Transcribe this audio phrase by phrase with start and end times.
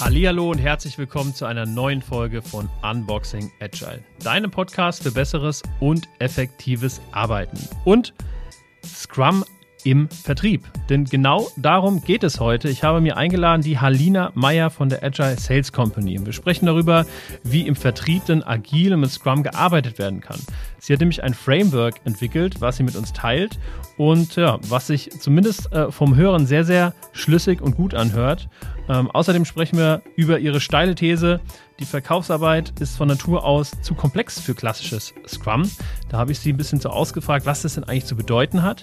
[0.00, 5.62] Hallo und herzlich willkommen zu einer neuen Folge von Unboxing Agile, deinem Podcast für besseres
[5.80, 7.58] und effektives Arbeiten.
[7.84, 8.14] Und
[8.86, 9.44] Scrum
[9.84, 10.64] im Vertrieb.
[10.88, 12.68] Denn genau darum geht es heute.
[12.68, 16.18] Ich habe mir eingeladen die Halina Meyer von der Agile Sales Company.
[16.24, 17.06] Wir sprechen darüber,
[17.42, 20.40] wie im Vertrieb denn agil mit Scrum gearbeitet werden kann.
[20.78, 23.58] Sie hat nämlich ein Framework entwickelt, was sie mit uns teilt
[23.96, 28.48] und ja, was sich zumindest äh, vom Hören sehr, sehr schlüssig und gut anhört.
[28.88, 31.40] Ähm, außerdem sprechen wir über ihre steile These,
[31.78, 35.62] die Verkaufsarbeit ist von Natur aus zu komplex für klassisches Scrum.
[36.10, 38.82] Da habe ich sie ein bisschen so ausgefragt, was das denn eigentlich zu bedeuten hat.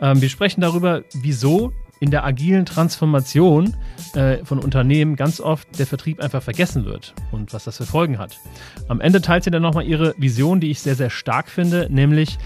[0.00, 3.76] Ähm, wir sprechen darüber, wieso in der agilen Transformation
[4.14, 8.18] äh, von Unternehmen ganz oft der Vertrieb einfach vergessen wird und was das für Folgen
[8.18, 8.38] hat.
[8.86, 12.38] Am Ende teilt sie dann nochmal ihre Vision, die ich sehr, sehr stark finde, nämlich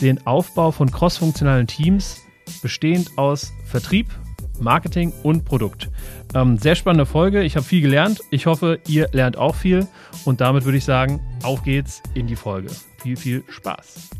[0.00, 2.20] den Aufbau von crossfunktionalen Teams,
[2.60, 4.08] bestehend aus Vertrieb,
[4.58, 5.88] Marketing und Produkt.
[6.34, 7.42] Ähm, sehr spannende Folge.
[7.44, 8.20] Ich habe viel gelernt.
[8.30, 9.86] Ich hoffe, ihr lernt auch viel.
[10.24, 12.70] Und damit würde ich sagen, auf geht's in die Folge.
[13.02, 14.10] Viel, viel Spaß.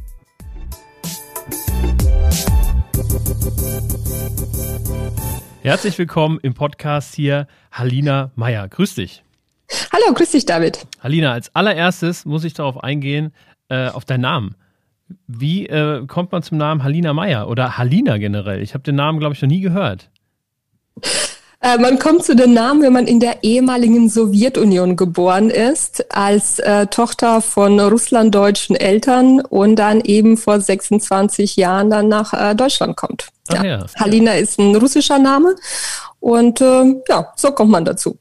[5.63, 8.69] Herzlich willkommen im Podcast hier, Halina Meyer.
[8.69, 9.25] Grüß dich.
[9.93, 10.87] Hallo, grüß dich, David.
[11.03, 13.33] Halina, als allererstes muss ich darauf eingehen,
[13.69, 14.55] äh, auf deinen Namen.
[15.27, 18.63] Wie äh, kommt man zum Namen Halina Meyer oder Halina generell?
[18.63, 20.11] Ich habe den Namen, glaube ich, noch nie gehört.
[21.61, 26.61] Äh, man kommt zu den Namen, wenn man in der ehemaligen Sowjetunion geboren ist, als
[26.61, 32.97] äh, Tochter von russlanddeutschen Eltern und dann eben vor 26 Jahren dann nach äh, Deutschland
[32.97, 33.29] kommt.
[33.51, 33.65] Ja.
[33.65, 33.87] ja.
[33.99, 35.57] Halina ist ein russischer Name
[36.21, 38.19] und äh, ja, so kommt man dazu.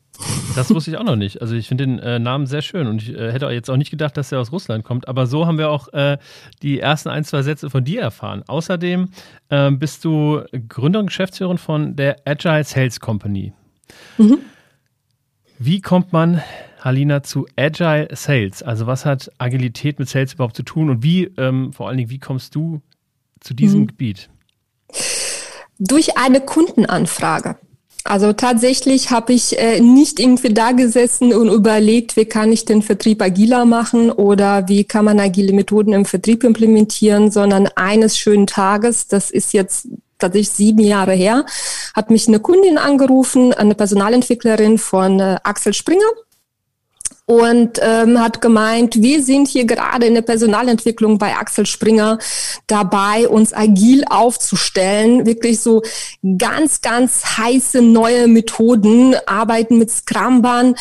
[0.55, 1.41] Das wusste ich auch noch nicht.
[1.41, 3.91] Also ich finde den äh, Namen sehr schön und ich äh, hätte jetzt auch nicht
[3.91, 5.07] gedacht, dass er aus Russland kommt.
[5.07, 6.17] Aber so haben wir auch äh,
[6.61, 8.43] die ersten ein, zwei Sätze von dir erfahren.
[8.47, 9.09] Außerdem
[9.49, 13.53] ähm, bist du Gründer und Geschäftsführerin von der Agile Sales Company.
[14.17, 14.39] Mhm.
[15.59, 16.41] Wie kommt man,
[16.81, 18.63] Halina, zu Agile Sales?
[18.63, 22.09] Also was hat Agilität mit Sales überhaupt zu tun und wie, ähm, vor allen Dingen,
[22.09, 22.81] wie kommst du
[23.39, 23.88] zu diesem mhm.
[23.88, 24.29] Gebiet?
[25.79, 27.57] Durch eine Kundenanfrage.
[28.07, 32.81] Also tatsächlich habe ich äh, nicht irgendwie da gesessen und überlegt, wie kann ich den
[32.81, 38.47] Vertrieb agiler machen oder wie kann man agile Methoden im Vertrieb implementieren, sondern eines schönen
[38.47, 41.45] Tages, das ist jetzt tatsächlich sieben Jahre her,
[41.94, 46.09] hat mich eine Kundin angerufen, eine Personalentwicklerin von äh, Axel Springer
[47.27, 52.19] und ähm, hat gemeint, wir sind hier gerade in der Personalentwicklung bei Axel Springer
[52.67, 55.83] dabei, uns agil aufzustellen, wirklich so
[56.38, 60.75] ganz, ganz heiße neue Methoden, arbeiten mit Scrumban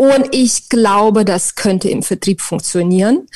[0.00, 3.26] und ich glaube, das könnte im Vertrieb funktionieren.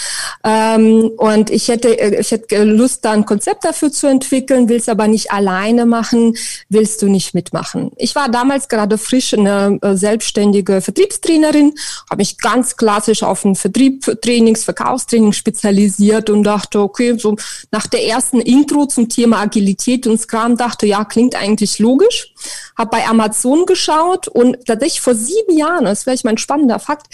[0.45, 4.79] Ähm, und ich hätte, äh, ich hätte Lust, da ein Konzept dafür zu entwickeln, will
[4.79, 6.39] es aber nicht alleine machen,
[6.71, 7.91] willst du nicht mitmachen.
[7.99, 11.75] Ich war damals gerade frisch eine äh, selbstständige Vertriebstrainerin,
[12.09, 17.37] habe mich ganz klassisch auf ein Vertriebstrainings, Verkaufstraining spezialisiert und dachte, okay, so
[17.73, 22.33] nach der ersten Intro zum Thema Agilität und Scrum dachte, ja, klingt eigentlich logisch.
[22.79, 27.07] Habe bei Amazon geschaut und tatsächlich vor sieben Jahren, das ist vielleicht mein spannender Fakt,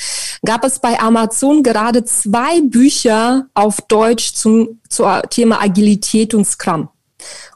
[0.44, 6.88] gab es bei Amazon gerade zwei Bücher auf Deutsch zum, zum Thema Agilität und Scrum.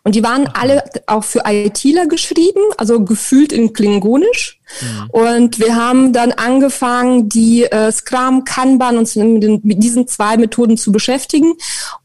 [0.02, 4.60] Und die waren alle auch für ITler geschrieben, also gefühlt in Klingonisch.
[4.82, 5.10] Mhm.
[5.10, 10.36] Und wir haben dann angefangen, die äh, Scrum, Kanban uns mit, den, mit diesen zwei
[10.36, 11.54] Methoden zu beschäftigen.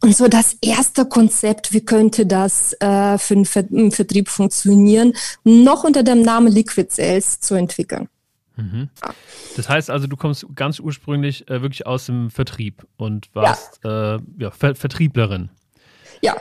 [0.01, 5.13] Und so das erste Konzept, wie könnte das äh, für einen Vertrieb funktionieren,
[5.44, 8.07] noch unter dem Namen Liquid Sales zu entwickeln.
[8.59, 8.90] Mhm.
[9.56, 14.16] Das heißt also, du kommst ganz ursprünglich äh, wirklich aus dem Vertrieb und warst ja.
[14.16, 15.50] Äh, ja, Ver Vertrieblerin.
[16.22, 16.36] Ja,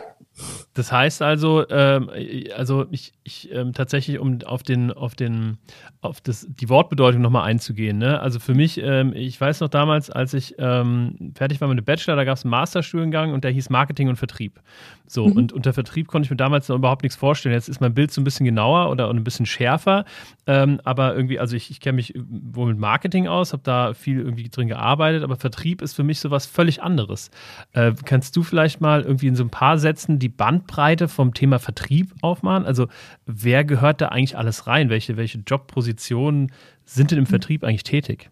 [0.79, 2.09] das heißt also, ähm,
[2.57, 5.59] also ich, ich ähm, tatsächlich, um auf den, auf den,
[6.01, 7.99] auf das, die Wortbedeutung nochmal einzugehen.
[7.99, 8.21] Ne?
[8.21, 11.85] Also für mich, ähm, ich weiß noch damals, als ich ähm, fertig war mit dem
[11.85, 14.61] Bachelor, da gab es einen Masterstudiengang und der hieß Marketing und Vertrieb.
[15.09, 15.33] So, mhm.
[15.33, 17.55] und unter Vertrieb konnte ich mir damals noch überhaupt nichts vorstellen.
[17.55, 20.05] Jetzt ist mein Bild so ein bisschen genauer oder ein bisschen schärfer.
[20.47, 24.21] Ähm, aber irgendwie, also ich, ich kenne mich wohl mit Marketing aus, habe da viel
[24.21, 27.31] irgendwie drin gearbeitet, aber Vertrieb ist für mich so was völlig anderes.
[27.73, 30.29] Äh, kannst du vielleicht mal irgendwie in so ein paar Sätzen die
[30.69, 32.65] Bandbreite vom Thema Vertrieb aufmachen?
[32.65, 32.87] Also
[33.27, 34.91] wer gehört da eigentlich alles rein?
[34.91, 36.53] Welche, welche Jobpositionen
[36.85, 38.31] sind denn im Vertrieb eigentlich tätig?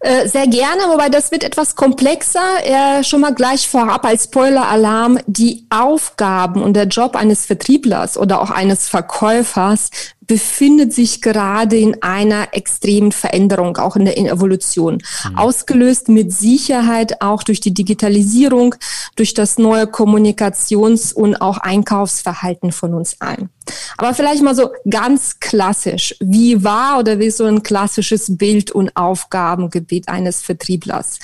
[0.00, 2.40] Äh, sehr gerne, wobei das wird etwas komplexer.
[2.64, 5.20] Äh, schon mal gleich vorab als Spoiler-Alarm.
[5.26, 9.90] Die Aufgaben und der Job eines Vertrieblers oder auch eines Verkäufers
[10.26, 15.02] befindet sich gerade in einer extremen Veränderung, auch in der Evolution.
[15.28, 15.38] Mhm.
[15.38, 18.74] Ausgelöst mit Sicherheit auch durch die Digitalisierung,
[19.16, 23.50] durch das neue Kommunikations- und auch Einkaufsverhalten von uns allen.
[23.96, 26.14] Aber vielleicht mal so ganz klassisch.
[26.20, 31.18] Wie war oder wie ist so ein klassisches Bild und Aufgabengebiet eines Vertrieblers?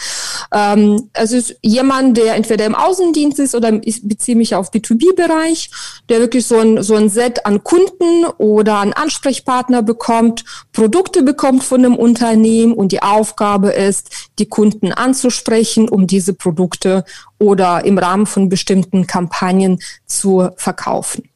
[0.52, 5.70] Ähm, es ist jemand, der entweder im Außendienst ist oder ich beziehe mich auf B2B-Bereich,
[6.08, 11.64] der wirklich so ein, so ein Set an Kunden oder an Ansprechpartner bekommt, Produkte bekommt
[11.64, 17.04] von einem Unternehmen und die Aufgabe ist, die Kunden anzusprechen, um diese Produkte
[17.38, 21.28] oder im Rahmen von bestimmten Kampagnen zu verkaufen.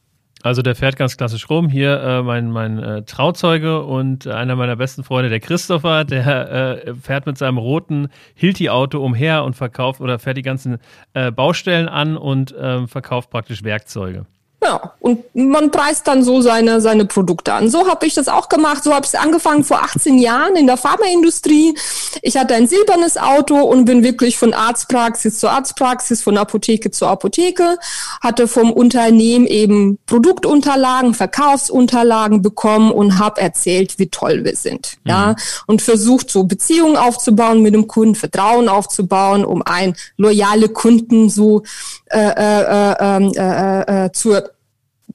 [0.43, 1.69] Also der fährt ganz klassisch rum.
[1.69, 6.95] Hier äh, mein, mein äh, Trauzeuge und einer meiner besten Freunde, der Christopher, der äh,
[6.95, 10.79] fährt mit seinem roten Hilti-Auto umher und verkauft oder fährt die ganzen
[11.13, 14.25] äh, Baustellen an und ähm, verkauft praktisch Werkzeuge.
[14.63, 17.69] Ja, und man preist dann so seine, seine Produkte an.
[17.69, 18.83] So habe ich das auch gemacht.
[18.83, 21.75] So habe ich angefangen vor 18 Jahren in der Pharmaindustrie.
[22.21, 27.05] Ich hatte ein silbernes Auto und bin wirklich von Arztpraxis zu Arztpraxis, von Apotheke zu
[27.07, 27.77] Apotheke,
[28.21, 34.97] hatte vom Unternehmen eben Produktunterlagen, Verkaufsunterlagen bekommen und habe erzählt, wie toll wir sind.
[35.03, 35.09] Mhm.
[35.09, 35.35] Ja,
[35.67, 41.63] und versucht so Beziehungen aufzubauen mit dem Kunden, Vertrauen aufzubauen, um ein loyale Kunden so
[42.09, 44.33] äh, äh, äh, ähm, äh, äh, zu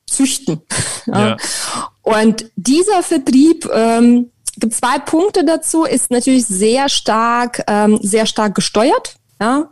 [0.07, 0.61] züchten.
[1.07, 1.39] Ja.
[2.03, 8.55] Und dieser Vertrieb ähm, gibt zwei Punkte dazu, ist natürlich sehr stark, ähm, sehr stark
[8.55, 9.15] gesteuert.
[9.41, 9.71] Ja,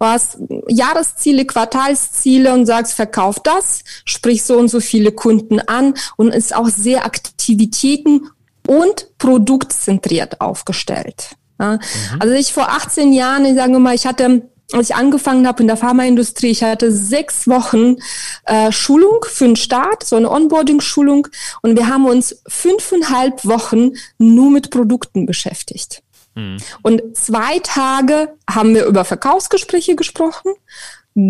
[0.00, 0.38] du hast
[0.68, 6.52] Jahresziele, Quartalsziele und sagst, verkauf das, sprich so und so viele Kunden an und ist
[6.52, 8.28] auch sehr Aktivitäten
[8.66, 11.36] und produktzentriert aufgestellt.
[11.60, 11.80] Ja, mhm.
[12.20, 15.68] Also ich vor 18 Jahren, ich sage mal, ich hatte als ich angefangen habe in
[15.68, 17.96] der Pharmaindustrie, ich hatte sechs Wochen
[18.44, 21.28] äh, Schulung für den Start, so eine Onboarding-Schulung,
[21.62, 26.02] und wir haben uns fünfeinhalb Wochen nur mit Produkten beschäftigt.
[26.34, 26.58] Mhm.
[26.82, 30.52] Und zwei Tage haben wir über Verkaufsgespräche gesprochen,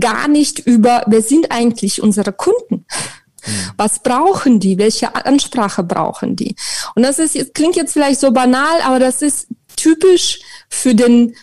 [0.01, 2.85] gar nicht über, wer sind eigentlich unsere Kunden?
[3.45, 3.71] Mhm.
[3.77, 4.79] Was brauchen die?
[4.79, 6.55] Welche Ansprache brauchen die?
[6.95, 11.35] Und das ist, klingt jetzt vielleicht so banal, aber das ist typisch für den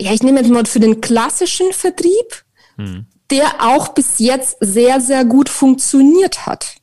[0.00, 2.44] ja, ich nehme jetzt mal für den klassischen Vertrieb,
[2.76, 3.06] hm.
[3.30, 6.76] der auch bis jetzt sehr, sehr gut funktioniert hat.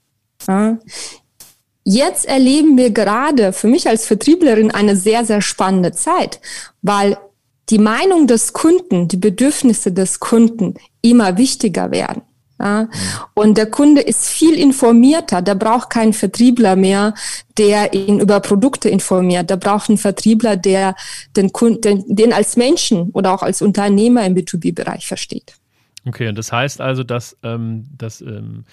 [0.47, 0.77] Ja.
[1.83, 6.41] Jetzt erleben wir gerade für mich als Vertrieblerin eine sehr, sehr spannende Zeit,
[6.81, 7.17] weil
[7.69, 12.23] die Meinung des Kunden, die Bedürfnisse des Kunden immer wichtiger werden.
[12.59, 12.89] Ja?
[13.33, 15.41] Und der Kunde ist viel informierter.
[15.41, 17.13] Der braucht keinen Vertriebler mehr,
[17.57, 19.49] der ihn über Produkte informiert.
[19.49, 20.95] Der braucht einen Vertriebler, der
[21.35, 25.55] den Kunden, den, den als Menschen oder auch als Unternehmer im B2B-Bereich versteht.
[26.07, 28.63] Okay, und das heißt also, dass, ähm, dass, ähm,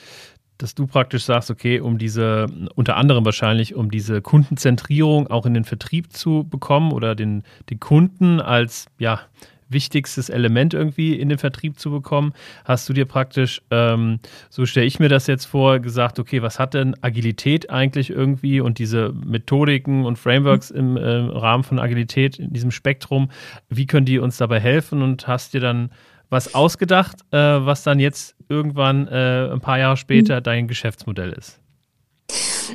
[0.59, 2.47] dass du praktisch sagst, okay, um diese,
[2.77, 7.81] unter anderem wahrscheinlich, um diese Kundenzentrierung auch in den Vertrieb zu bekommen oder den, den
[7.81, 9.21] Kunden als, ja,
[9.69, 12.33] wichtigstes Element irgendwie in den Vertrieb zu bekommen,
[12.65, 14.19] hast du dir praktisch, ähm,
[14.51, 18.61] so stelle ich mir das jetzt vor, gesagt, okay, was hat denn Agilität eigentlich irgendwie
[18.61, 23.31] und diese Methodiken und Frameworks im äh, Rahmen von Agilität in diesem Spektrum,
[23.69, 25.03] wie können die uns dabei helfen?
[25.03, 25.91] Und hast dir dann
[26.31, 31.64] was ausgedacht, äh, was dann jetzt irgendwann äh, ein paar Jahre später dein Geschäftsmodell ist?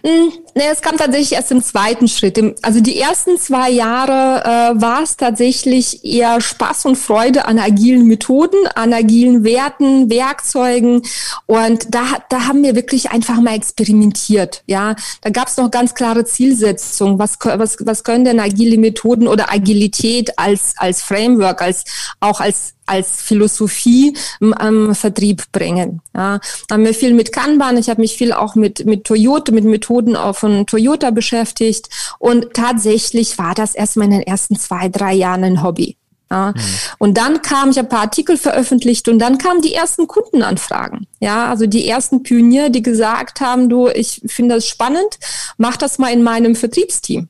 [0.03, 2.39] Hm, nee, es kam tatsächlich erst im zweiten Schritt.
[2.61, 8.05] Also die ersten zwei Jahre äh, war es tatsächlich eher Spaß und Freude an agilen
[8.05, 11.01] Methoden, an agilen Werten, Werkzeugen.
[11.45, 14.63] Und da, da haben wir wirklich einfach mal experimentiert.
[14.67, 17.19] Ja, da gab es noch ganz klare Zielsetzungen.
[17.19, 21.83] Was, was, was können denn agile Methoden oder Agilität als, als Framework, als
[22.19, 26.01] auch als als Philosophie am Vertrieb bringen.
[26.15, 26.39] Ja,
[26.71, 30.15] haben wir viel mit Kanban, ich habe mich viel auch mit, mit Toyota, mit Methoden
[30.15, 35.43] auch von Toyota beschäftigt und tatsächlich war das erstmal in den ersten zwei, drei Jahren
[35.43, 35.95] ein Hobby.
[36.31, 36.53] Ja.
[36.55, 36.61] Mhm.
[36.99, 41.07] Und dann kam, ich habe ein paar Artikel veröffentlicht und dann kamen die ersten Kundenanfragen.
[41.19, 45.19] Ja, also die ersten Pionier, die gesagt haben, du, ich finde das spannend,
[45.57, 47.29] mach das mal in meinem Vertriebsteam.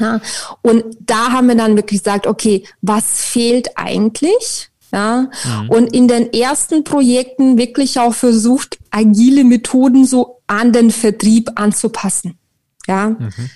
[0.00, 0.20] Ja,
[0.62, 4.70] und da haben wir dann wirklich gesagt, okay, was fehlt eigentlich?
[4.92, 5.70] Ja, mhm.
[5.70, 12.38] und in den ersten Projekten wirklich auch versucht, agile Methoden so an den Vertrieb anzupassen.
[12.86, 13.50] Ja, mhm.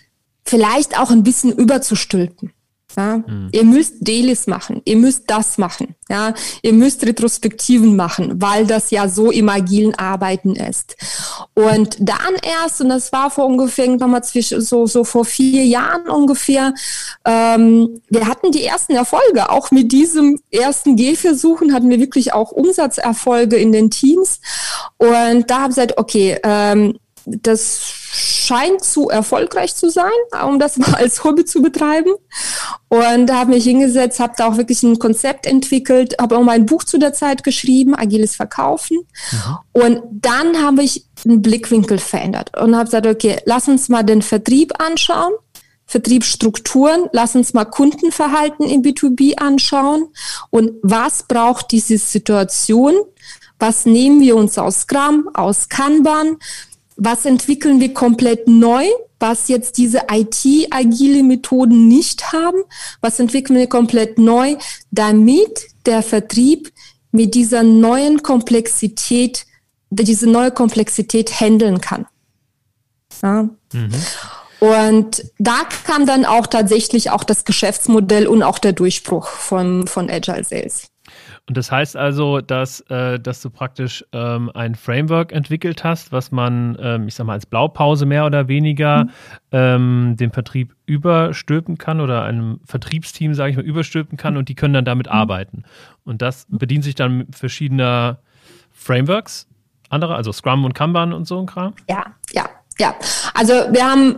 [0.44, 2.52] vielleicht auch ein bisschen überzustülpen.
[2.96, 3.18] Ja?
[3.18, 3.48] Mhm.
[3.52, 8.90] Ihr müsst Dailies machen, ihr müsst das machen, ja, ihr müsst Retrospektiven machen, weil das
[8.90, 10.96] ja so im agilen Arbeiten ist.
[11.54, 16.08] Und dann erst, und das war vor ungefähr nochmal zwischen so so vor vier Jahren
[16.08, 16.74] ungefähr,
[17.24, 19.50] ähm, wir hatten die ersten Erfolge.
[19.50, 24.40] Auch mit diesem ersten Gehversuchen hatten wir wirklich auch Umsatzerfolge in den Teams.
[24.96, 30.12] Und da habe ich gesagt, okay, ähm, das scheint zu erfolgreich zu sein,
[30.46, 32.12] um das mal als Hobby zu betreiben.
[32.88, 36.52] Und da habe mich hingesetzt, habe da auch wirklich ein Konzept entwickelt, habe auch mal
[36.52, 38.98] ein Buch zu der Zeit geschrieben, Agiles Verkaufen.
[39.32, 39.58] Mhm.
[39.72, 44.22] Und dann habe ich einen Blickwinkel verändert und habe gesagt, okay, lass uns mal den
[44.22, 45.32] Vertrieb anschauen.
[45.88, 50.08] Vertriebsstrukturen, lass uns mal Kundenverhalten im B2B anschauen
[50.50, 52.94] und was braucht diese Situation,
[53.60, 56.38] was nehmen wir uns aus Scrum, aus Kanban,
[56.96, 58.84] was entwickeln wir komplett neu,
[59.18, 62.58] was jetzt diese IT-agile Methoden nicht haben,
[63.00, 64.56] was entwickeln wir komplett neu,
[64.90, 66.72] damit der Vertrieb
[67.12, 69.46] mit dieser neuen Komplexität,
[69.90, 72.06] diese neue Komplexität handeln kann.
[73.22, 73.48] Ja.
[73.72, 73.94] Mhm.
[74.58, 80.08] Und da kam dann auch tatsächlich auch das Geschäftsmodell und auch der Durchbruch von, von
[80.10, 80.88] Agile Sales.
[81.48, 86.32] Und das heißt also, dass, äh, dass du praktisch ähm, ein Framework entwickelt hast, was
[86.32, 89.10] man, ähm, ich sag mal, als Blaupause mehr oder weniger mhm.
[89.52, 94.56] ähm, dem Vertrieb überstülpen kann oder einem Vertriebsteam, sage ich mal, überstülpen kann und die
[94.56, 95.12] können dann damit mhm.
[95.12, 95.62] arbeiten.
[96.04, 98.18] Und das bedient sich dann verschiedener
[98.72, 99.46] Frameworks,
[99.88, 101.74] andere, also Scrum und Kanban und so ein Kram?
[101.88, 102.48] Ja, ja,
[102.78, 102.94] ja.
[103.34, 104.16] Also wir haben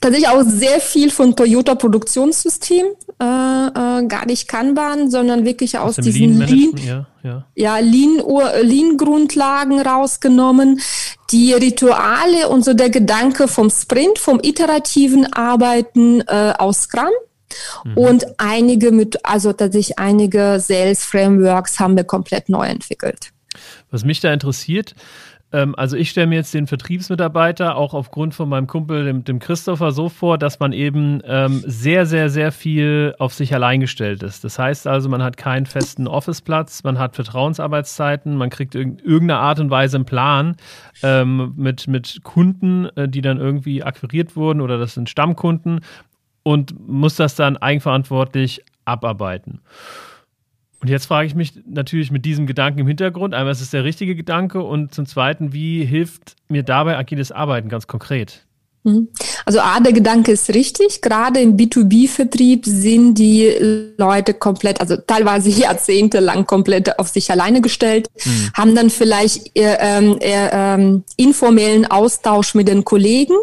[0.00, 2.86] tatsächlich auch sehr viel von Toyota Produktionssystem,
[3.20, 7.46] äh, äh, gar nicht Kanban, sondern wirklich aus, aus diesen Lean, ja, ja.
[7.54, 8.22] ja Lean,
[8.62, 10.80] Lean Grundlagen rausgenommen,
[11.30, 17.10] die Rituale und so der Gedanke vom Sprint, vom iterativen Arbeiten äh, aus Scrum.
[17.84, 17.96] Mhm.
[17.96, 23.30] Und einige mit, also tatsächlich einige Sales Frameworks haben wir komplett neu entwickelt.
[23.90, 24.94] Was mich da interessiert,
[25.52, 29.38] ähm, also ich stelle mir jetzt den Vertriebsmitarbeiter auch aufgrund von meinem Kumpel, dem, dem
[29.38, 34.22] Christopher, so vor, dass man eben ähm, sehr, sehr, sehr viel auf sich allein gestellt
[34.22, 34.44] ist.
[34.44, 39.40] Das heißt also, man hat keinen festen Officeplatz, man hat Vertrauensarbeitszeiten, man kriegt in irgendeiner
[39.40, 40.56] Art und Weise einen Plan
[41.02, 45.80] ähm, mit, mit Kunden, äh, die dann irgendwie akquiriert wurden oder das sind Stammkunden
[46.42, 49.60] und muss das dann eigenverantwortlich abarbeiten.
[50.84, 53.84] Und jetzt frage ich mich natürlich mit diesem Gedanken im Hintergrund, einmal ist es der
[53.84, 58.44] richtige Gedanke und zum Zweiten, wie hilft mir dabei agiles Arbeiten ganz konkret?
[58.82, 59.08] Mhm.
[59.46, 61.00] Also A, der Gedanke ist richtig.
[61.00, 63.50] Gerade im B2B-Vertrieb sind die
[63.96, 68.50] Leute komplett, also teilweise jahrzehntelang komplett auf sich alleine gestellt, mhm.
[68.52, 73.36] haben dann vielleicht eher, ähm, eher, ähm, informellen Austausch mit den Kollegen,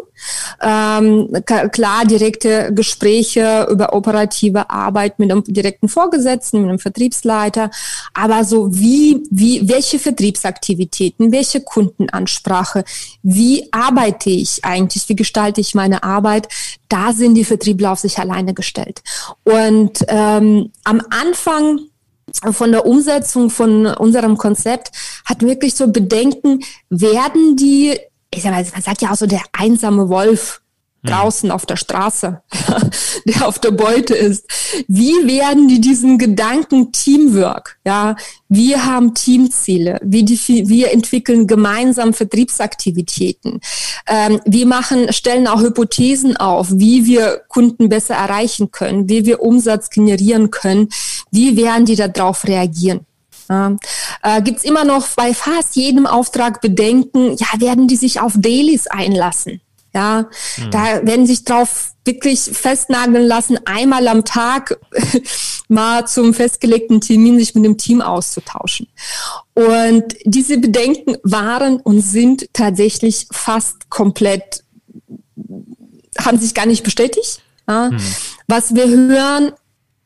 [0.60, 7.70] ähm, klar direkte Gespräche über operative Arbeit mit einem direkten Vorgesetzten, mit einem Vertriebsleiter,
[8.14, 12.84] aber so wie, wie, welche Vertriebsaktivitäten, welche Kundenansprache,
[13.22, 16.48] wie arbeite ich eigentlich, wie gestalte ich meine Arbeit,
[16.88, 19.02] da sind die Vertriebler auf sich alleine gestellt.
[19.44, 21.80] Und ähm, am Anfang
[22.52, 24.90] von der Umsetzung von unserem Konzept
[25.24, 27.98] hat wirklich so Bedenken, werden die
[28.34, 30.62] ich sag mal, man sagt ja auch so der einsame Wolf
[31.02, 31.10] hm.
[31.10, 32.42] draußen auf der Straße,
[33.26, 34.46] der auf der Beute ist.
[34.88, 37.78] Wie werden die diesen Gedanken Teamwork?
[37.84, 38.16] Ja,
[38.48, 40.00] wir haben Teamziele.
[40.02, 43.60] Wir, wir entwickeln gemeinsam Vertriebsaktivitäten.
[44.06, 49.42] Ähm, wir machen, stellen auch Hypothesen auf, wie wir Kunden besser erreichen können, wie wir
[49.42, 50.88] Umsatz generieren können.
[51.30, 53.06] Wie werden die darauf reagieren?
[53.52, 53.76] Ja.
[54.22, 58.32] Äh, Gibt es immer noch bei fast jedem Auftrag Bedenken, ja, werden die sich auf
[58.36, 59.60] Dailies einlassen?
[59.94, 60.70] Ja, mhm.
[60.70, 64.80] da werden sich drauf wirklich festnageln lassen, einmal am Tag
[65.68, 68.88] mal zum festgelegten Termin sich mit dem Team auszutauschen.
[69.52, 74.64] Und diese Bedenken waren und sind tatsächlich fast komplett,
[76.18, 77.42] haben sich gar nicht bestätigt.
[77.68, 77.90] Ja.
[77.90, 78.00] Mhm.
[78.48, 79.52] Was wir hören,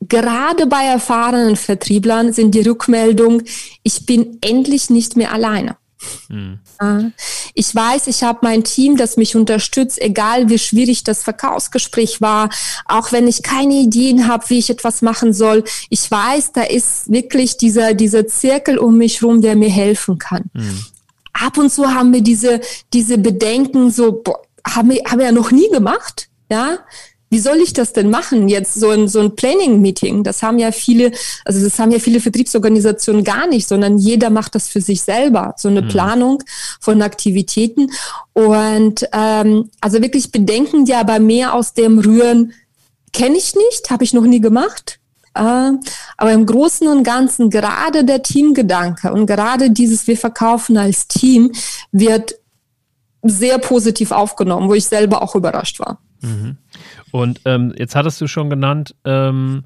[0.01, 3.43] gerade bei erfahrenen Vertrieblern sind die Rückmeldungen,
[3.83, 5.77] ich bin endlich nicht mehr alleine.
[6.29, 6.59] Mhm.
[7.55, 12.49] Ich weiß, ich habe mein Team, das mich unterstützt, egal wie schwierig das Verkaufsgespräch war,
[12.85, 15.63] auch wenn ich keine Ideen habe, wie ich etwas machen soll.
[15.89, 20.45] Ich weiß, da ist wirklich dieser, dieser Zirkel um mich rum, der mir helfen kann.
[20.53, 20.85] Mhm.
[21.33, 22.61] Ab und zu haben wir diese,
[22.93, 26.29] diese Bedenken so, boah, haben wir, haben wir ja noch nie gemacht.
[26.49, 26.79] Ja,
[27.29, 28.47] wie soll ich das denn machen?
[28.47, 31.11] Jetzt so ein, so ein Planning-Meeting, das haben ja viele,
[31.43, 35.53] also das haben ja viele Vertriebsorganisationen gar nicht, sondern jeder macht das für sich selber,
[35.57, 35.89] so eine mhm.
[35.89, 36.43] Planung
[36.79, 37.91] von Aktivitäten.
[38.33, 42.53] Und ähm, also wirklich Bedenken, die aber mehr aus dem rühren,
[43.11, 44.99] kenne ich nicht, habe ich noch nie gemacht.
[45.33, 45.71] Äh,
[46.17, 51.51] aber im Großen und Ganzen, gerade der Teamgedanke und gerade dieses Wir verkaufen als Team
[51.91, 52.35] wird
[53.21, 55.99] sehr positiv aufgenommen, wo ich selber auch überrascht war.
[56.21, 56.57] Mhm.
[57.11, 59.63] Und ähm, jetzt hattest du schon genannt, ähm,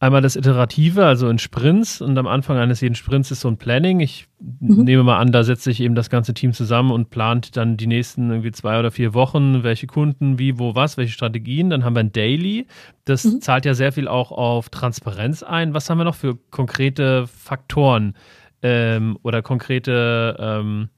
[0.00, 3.58] einmal das Iterative, also in Sprints und am Anfang eines jeden Sprints ist so ein
[3.58, 4.00] Planning.
[4.00, 4.84] Ich mhm.
[4.84, 7.86] nehme mal an, da setzt sich eben das ganze Team zusammen und plant dann die
[7.86, 11.68] nächsten irgendwie zwei oder vier Wochen, welche Kunden, wie, wo, was, welche Strategien.
[11.68, 12.66] Dann haben wir ein Daily.
[13.04, 13.42] Das mhm.
[13.42, 15.74] zahlt ja sehr viel auch auf Transparenz ein.
[15.74, 18.14] Was haben wir noch für konkrete Faktoren
[18.62, 20.88] ähm, oder konkrete ähm,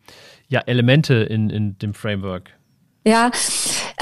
[0.49, 2.51] ja, Elemente in, in dem Framework?
[3.05, 3.33] Ja,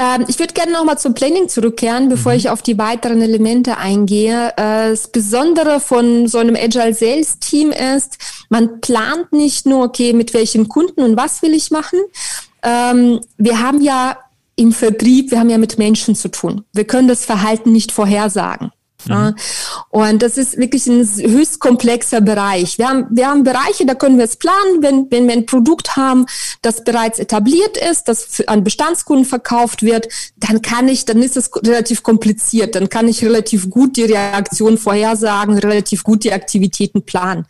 [0.00, 2.38] ähm, ich würde gerne nochmal zum Planning zurückkehren, bevor mhm.
[2.38, 4.48] ich auf die weiteren Elemente eingehe.
[4.56, 8.16] Äh, das Besondere von so einem Agile Sales Team ist,
[8.48, 11.98] man plant nicht nur, okay, mit welchen Kunden und was will ich machen.
[12.62, 14.16] Ähm, wir haben ja
[14.56, 16.64] im Vertrieb, wir haben ja mit Menschen zu tun.
[16.72, 18.72] Wir können das Verhalten nicht vorhersagen.
[19.06, 19.34] Mhm.
[19.88, 22.78] Und das ist wirklich ein höchst komplexer Bereich.
[22.78, 25.96] Wir haben, wir haben Bereiche, da können wir es planen, wenn, wenn wir ein Produkt
[25.96, 26.26] haben,
[26.62, 31.50] das bereits etabliert ist, das an Bestandskunden verkauft wird, dann kann ich, dann ist es
[31.56, 32.74] relativ kompliziert.
[32.74, 37.46] Dann kann ich relativ gut die Reaktion vorhersagen, relativ gut die Aktivitäten planen.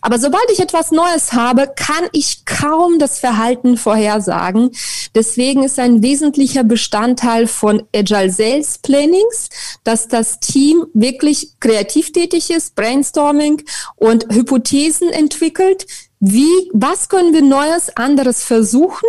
[0.00, 4.70] Aber sobald ich etwas Neues habe, kann ich kaum das Verhalten vorhersagen.
[5.14, 9.48] Deswegen ist ein wesentlicher Bestandteil von Agile Sales Plannings,
[9.84, 13.62] dass das Team wirklich kreativ tätig ist, Brainstorming
[13.96, 15.86] und Hypothesen entwickelt.
[16.20, 19.08] Wie, was können wir Neues, anderes versuchen?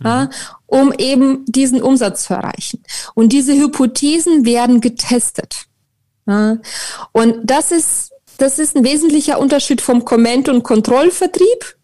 [0.00, 0.06] Mhm.
[0.06, 0.30] Ja,
[0.66, 2.82] um eben diesen Umsatz zu erreichen.
[3.14, 5.66] Und diese Hypothesen werden getestet.
[6.26, 6.58] Ja,
[7.12, 8.07] und das ist
[8.38, 11.76] das ist ein wesentlicher Unterschied vom Comment- und Kontrollvertrieb.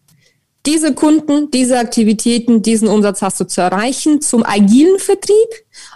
[0.65, 4.21] Diese Kunden, diese Aktivitäten, diesen Umsatz hast du zu erreichen.
[4.21, 5.49] Zum agilen Vertrieb.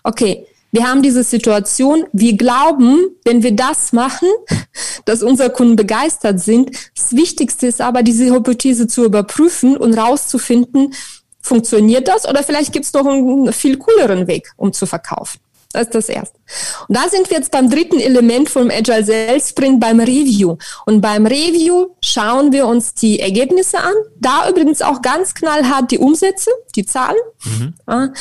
[0.03, 2.05] Okay, wir haben diese Situation.
[2.13, 4.27] Wir glauben, wenn wir das machen,
[5.05, 6.71] dass unsere Kunden begeistert sind.
[6.95, 10.93] Das Wichtigste ist aber, diese Hypothese zu überprüfen und rauszufinden,
[11.41, 15.39] funktioniert das oder vielleicht gibt es noch einen viel cooleren Weg, um zu verkaufen.
[15.71, 16.39] Das ist das Erste.
[16.87, 20.57] Und da sind wir jetzt beim dritten Element vom Agile Sales Sprint, beim Review.
[20.87, 23.93] Und beim Review schauen wir uns die Ergebnisse an.
[24.19, 27.19] Da übrigens auch ganz knallhart die Umsätze, die Zahlen.
[27.45, 27.73] Mhm.
[27.87, 28.11] Ja,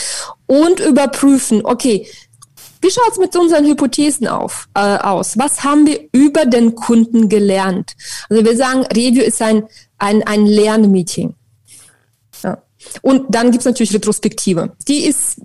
[0.46, 2.06] und überprüfen, okay,
[2.82, 5.38] wie schaut es mit unseren Hypothesen auf, äh, aus?
[5.38, 7.96] Was haben wir über den Kunden gelernt?
[8.28, 9.64] Also wir sagen, Review ist ein,
[9.96, 11.34] ein, ein Lernmeeting.
[12.44, 12.62] Ja.
[13.02, 14.76] Und dann gibt es natürlich Retrospektive.
[14.86, 15.40] Die ist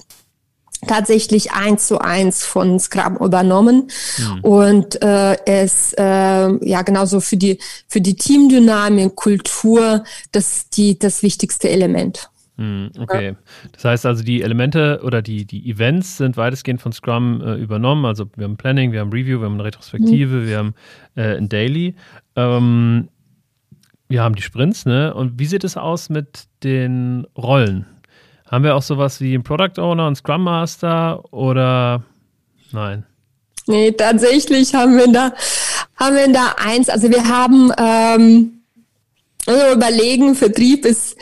[0.87, 4.39] tatsächlich eins zu eins von Scrum übernommen mhm.
[4.41, 11.23] und äh, es äh, ja genauso für die für die Teamdynamik, Kultur das die das
[11.23, 12.29] wichtigste Element.
[12.57, 13.35] Hm, okay.
[13.71, 18.05] Das heißt also, die Elemente oder die, die Events sind weitestgehend von Scrum äh, übernommen.
[18.05, 20.47] Also wir haben Planning, wir haben Review, wir haben eine Retrospektive, mhm.
[20.47, 20.73] wir haben
[21.15, 21.95] äh, ein Daily.
[22.35, 23.09] Ähm,
[24.07, 25.13] wir haben die Sprints, ne?
[25.13, 27.87] Und wie sieht es aus mit den Rollen?
[28.53, 32.03] Haben wir auch sowas wie einen Product Owner und Scrum Master oder
[32.71, 33.03] nein?
[33.65, 35.33] Nee, tatsächlich haben wir da,
[35.95, 36.87] haben wir da eins.
[36.87, 38.61] Also wir haben, ähm,
[39.47, 41.17] also überlegen, Vertrieb ist,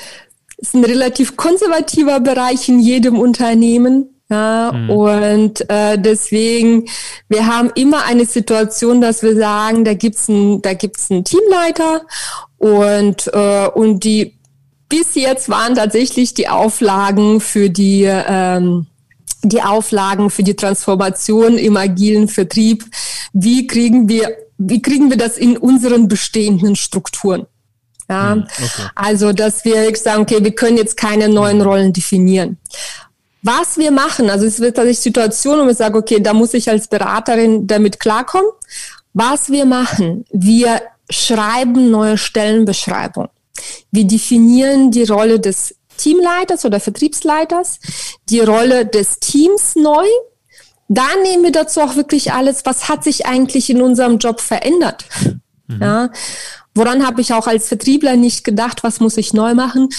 [0.57, 4.09] ist ein relativ konservativer Bereich in jedem Unternehmen.
[4.29, 4.89] Ja, mhm.
[4.89, 6.89] und äh, deswegen,
[7.29, 12.01] wir haben immer eine Situation, dass wir sagen, da gibt's ein, da gibt's einen Teamleiter
[12.57, 14.37] und äh, und die
[14.91, 18.87] bis jetzt waren tatsächlich die Auflagen für die ähm,
[19.43, 22.85] die Auflagen für die Transformation im agilen Vertrieb.
[23.33, 27.47] Wie kriegen wir wie kriegen wir das in unseren bestehenden Strukturen?
[28.09, 28.89] Ja, hm, okay.
[28.93, 32.57] also dass wir sagen, okay, wir können jetzt keine neuen Rollen definieren.
[33.43, 36.69] Was wir machen, also es wird tatsächlich Situation, wo wir sagen, okay, da muss ich
[36.69, 38.51] als Beraterin damit klarkommen.
[39.13, 43.29] Was wir machen, wir schreiben neue Stellenbeschreibungen.
[43.91, 47.79] Wir definieren die Rolle des Teamleiters oder Vertriebsleiters,
[48.29, 50.05] die Rolle des Teams neu.
[50.87, 55.05] Da nehmen wir dazu auch wirklich alles, was hat sich eigentlich in unserem Job verändert.
[55.67, 55.81] Mhm.
[55.81, 56.09] Ja,
[56.73, 59.89] woran habe ich auch als Vertriebler nicht gedacht, was muss ich neu machen?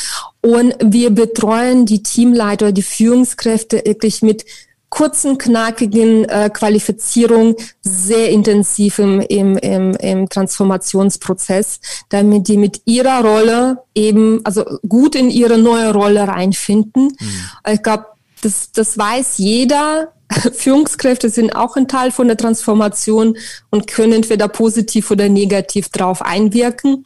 [0.40, 4.44] Und wir betreuen die Teamleiter, die Führungskräfte wirklich mit
[4.92, 13.24] kurzen, knackigen äh, Qualifizierung sehr intensiv im, im, im, im Transformationsprozess, damit die mit ihrer
[13.24, 17.04] Rolle eben, also gut in ihre neue Rolle reinfinden.
[17.04, 17.72] Mhm.
[17.72, 18.04] Ich glaube,
[18.42, 20.12] das, das weiß jeder.
[20.52, 23.38] Führungskräfte sind auch ein Teil von der Transformation
[23.70, 27.04] und können entweder positiv oder negativ drauf einwirken.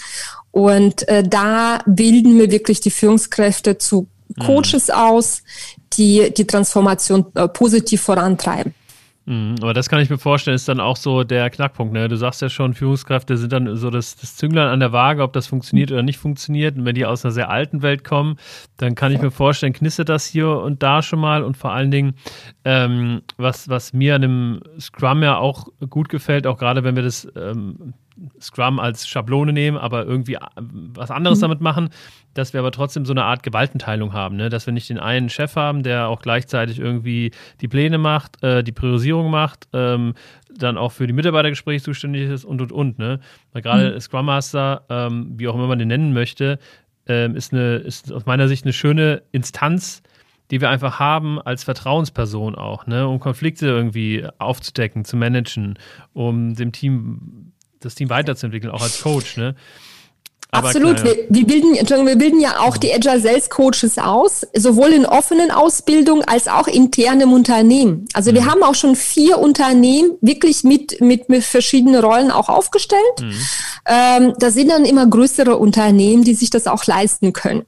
[0.51, 4.09] Und äh, da bilden wir wirklich die Führungskräfte zu
[4.45, 4.95] Coaches mhm.
[4.95, 5.43] aus,
[5.95, 8.75] die die Transformation äh, positiv vorantreiben.
[9.29, 11.93] Mhm, aber das kann ich mir vorstellen, ist dann auch so der Knackpunkt.
[11.93, 12.07] Ne?
[12.09, 15.33] Du sagst ja schon, Führungskräfte sind dann so das, das Zünglein an der Waage, ob
[15.33, 16.77] das funktioniert oder nicht funktioniert.
[16.77, 18.37] Und wenn die aus einer sehr alten Welt kommen,
[18.77, 21.43] dann kann ich mir vorstellen, knistert das hier und da schon mal.
[21.43, 22.15] Und vor allen Dingen,
[22.65, 27.03] ähm, was, was mir an dem Scrum ja auch gut gefällt, auch gerade wenn wir
[27.03, 27.95] das ähm,
[28.41, 31.43] Scrum als Schablone nehmen, aber irgendwie äh, was anderes mhm.
[31.43, 31.91] damit machen,
[32.35, 34.49] dass wir aber trotzdem so eine Art Gewaltenteilung haben, ne?
[34.49, 38.63] dass wir nicht den einen Chef haben, der auch gleichzeitig irgendwie die Pläne macht, äh,
[38.63, 40.15] die Priorisierung macht, ähm,
[40.55, 42.99] dann auch für die Mitarbeitergespräche zuständig ist und und und.
[42.99, 43.21] Ne?
[43.53, 44.01] Weil gerade mhm.
[44.01, 46.59] Scrum Master, ähm, wie auch immer man den nennen möchte,
[47.07, 50.03] ähm, ist, eine, ist aus meiner Sicht eine schöne Instanz,
[50.51, 53.09] die wir einfach haben als Vertrauensperson auch, ne?
[53.09, 55.79] um Konflikte irgendwie aufzudecken, zu managen,
[56.13, 59.37] um dem Team das Team weiterzuentwickeln, auch als Coach.
[59.37, 59.55] Ne?
[60.59, 61.05] Absolut.
[61.05, 65.51] Wir, wir, bilden, wir bilden ja auch die Agile Sales Coaches aus, sowohl in offenen
[65.51, 68.07] Ausbildungen als auch intern im Unternehmen.
[68.13, 68.51] Also wir mhm.
[68.51, 73.03] haben auch schon vier Unternehmen wirklich mit, mit, mit verschiedenen Rollen auch aufgestellt.
[73.21, 73.33] Mhm.
[73.87, 77.65] Ähm, da sind dann immer größere Unternehmen, die sich das auch leisten können.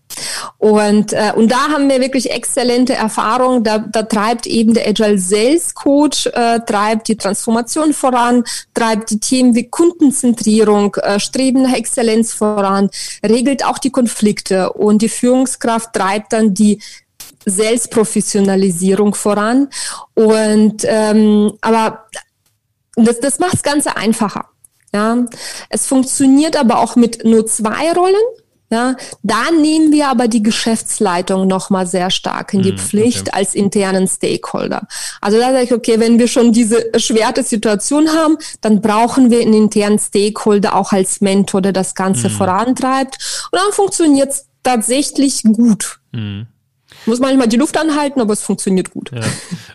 [0.58, 3.64] Und, äh, und da haben wir wirklich exzellente Erfahrungen.
[3.64, 9.20] Da, da treibt eben der Agile Sales Coach, äh, treibt die Transformation voran, treibt die
[9.20, 12.77] Themen wie Kundenzentrierung, äh, Streben nach Exzellenz voran,
[13.24, 16.80] regelt auch die Konflikte und die Führungskraft treibt dann die
[17.44, 19.68] Selbstprofessionalisierung voran.
[20.14, 22.06] Und ähm, aber
[22.96, 24.46] das, das macht das Ganze einfacher.
[24.92, 25.26] Ja,
[25.68, 28.14] es funktioniert aber auch mit nur zwei Rollen.
[28.70, 33.38] Ja, da nehmen wir aber die Geschäftsleitung nochmal sehr stark in die mm, Pflicht okay.
[33.38, 34.86] als internen Stakeholder.
[35.22, 39.40] Also da sage ich, okay, wenn wir schon diese erschwerte Situation haben, dann brauchen wir
[39.40, 42.32] einen internen Stakeholder auch als Mentor, der das Ganze mm.
[42.32, 43.48] vorantreibt.
[43.50, 46.00] Und dann funktioniert es tatsächlich gut.
[46.12, 46.42] Mm.
[47.06, 49.12] Muss manchmal die Luft anhalten, aber es funktioniert gut.
[49.12, 49.20] Ja.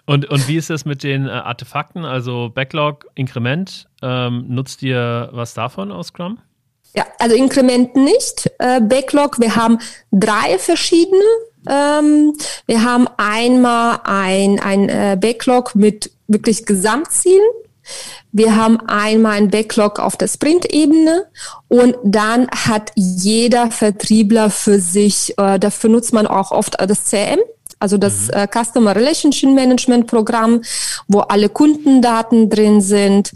[0.06, 3.88] Und, und wie ist es mit den äh, Artefakten, also Backlog, Inkrement?
[4.02, 6.40] Ähm, nutzt ihr was davon aus Scrum?
[6.96, 8.52] Ja, also Inkrement nicht.
[8.60, 9.80] Äh, Backlog, wir haben
[10.12, 11.24] drei verschiedene.
[11.68, 17.44] Ähm, wir haben einmal ein, ein äh, Backlog mit wirklich Gesamtzielen.
[18.32, 21.26] Wir haben einmal ein Backlog auf der Sprint-Ebene
[21.68, 27.40] und dann hat jeder Vertriebler für sich, äh, dafür nutzt man auch oft das CRM,
[27.84, 28.34] also das mhm.
[28.34, 30.62] äh, Customer Relationship Management Programm,
[31.10, 33.34] wo alle Kundendaten drin sind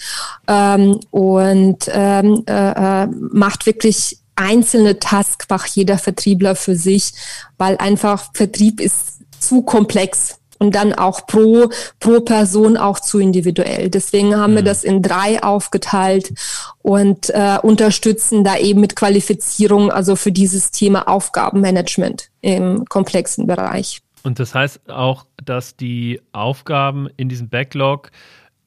[0.48, 7.12] ähm, und ähm, äh, äh, macht wirklich einzelne Tasks macht jeder Vertriebler für sich,
[7.58, 13.90] weil einfach Vertrieb ist zu komplex und dann auch pro, pro Person auch zu individuell.
[13.90, 14.58] Deswegen haben mhm.
[14.58, 16.34] wir das in drei aufgeteilt
[16.82, 24.02] und äh, unterstützen da eben mit Qualifizierung, also für dieses Thema Aufgabenmanagement im komplexen Bereich.
[24.24, 28.12] Und das heißt auch, dass die Aufgaben in diesem Backlog,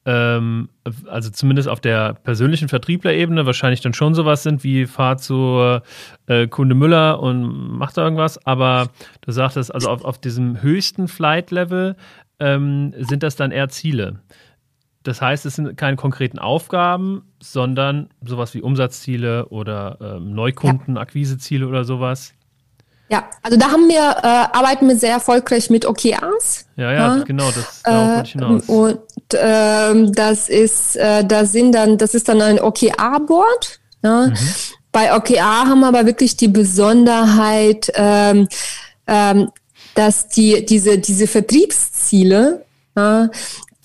[0.07, 0.71] ähm,
[1.07, 5.81] also zumindest auf der persönlichen Vertrieblerebene, wahrscheinlich dann schon sowas sind wie fahr zu
[6.27, 8.45] äh, Kunde Müller und macht da irgendwas.
[8.47, 8.89] Aber
[9.21, 11.97] du sagtest, also auf, auf diesem höchsten Flight-Level
[12.39, 14.21] ähm, sind das dann eher Ziele.
[15.03, 21.85] Das heißt, es sind keine konkreten Aufgaben, sondern sowas wie Umsatzziele oder ähm, Neukundenakquiseziele oder
[21.85, 22.35] sowas.
[23.11, 26.67] Ja, also da haben wir, äh, arbeiten wir sehr erfolgreich mit OKRs.
[26.77, 27.25] Ja, ja, ja.
[27.25, 28.63] genau, das äh, ich hinaus.
[28.69, 29.01] Und
[29.35, 33.81] äh, das ist, äh, da sind dann, das ist dann ein OKR-Board.
[34.03, 34.29] Ja.
[34.29, 34.37] Mhm.
[34.93, 38.49] Bei OKR haben wir aber wirklich die Besonderheit, ähm,
[39.09, 39.51] ähm,
[39.97, 42.65] dass die, diese, diese Vertriebsziele,
[42.97, 43.29] ja,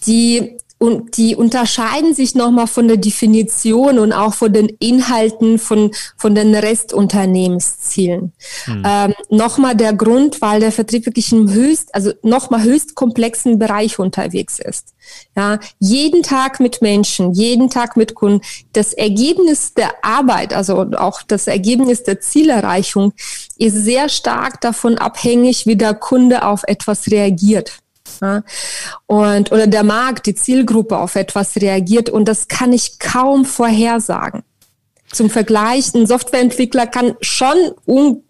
[0.05, 5.91] die und die unterscheiden sich nochmal von der Definition und auch von den Inhalten von,
[6.17, 8.33] von den Restunternehmenszielen.
[8.65, 8.83] Hm.
[8.85, 13.99] Ähm, nochmal der Grund, weil der Vertrieb wirklich im höchst, also nochmal höchst komplexen Bereich
[13.99, 14.93] unterwegs ist.
[15.37, 18.41] Ja, jeden Tag mit Menschen, jeden Tag mit Kunden.
[18.73, 23.13] Das Ergebnis der Arbeit, also auch das Ergebnis der Zielerreichung
[23.57, 27.79] ist sehr stark davon abhängig, wie der Kunde auf etwas reagiert.
[28.21, 28.43] Ja?
[29.05, 34.43] Und, oder der Markt, die Zielgruppe auf etwas reagiert und das kann ich kaum vorhersagen.
[35.11, 38.23] Zum Vergleich, ein Softwareentwickler kann schon um,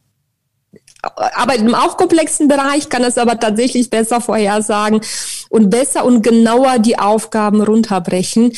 [1.02, 5.02] arbeitet im auch komplexen Bereich, kann es aber tatsächlich besser vorhersagen
[5.50, 8.54] und besser und genauer die Aufgaben runterbrechen.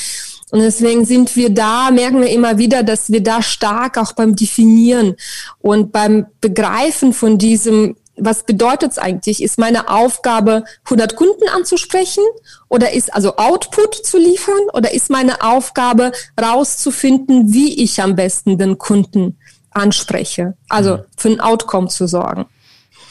[0.50, 4.36] Und deswegen sind wir da, merken wir immer wieder, dass wir da stark auch beim
[4.36, 5.16] Definieren
[5.60, 9.42] und beim Begreifen von diesem was bedeutet es eigentlich?
[9.42, 12.24] Ist meine Aufgabe, 100 Kunden anzusprechen
[12.68, 18.58] oder ist also Output zu liefern oder ist meine Aufgabe rauszufinden, wie ich am besten
[18.58, 19.38] den Kunden
[19.72, 20.56] anspreche?
[20.70, 22.46] Also für ein Outcome zu sorgen.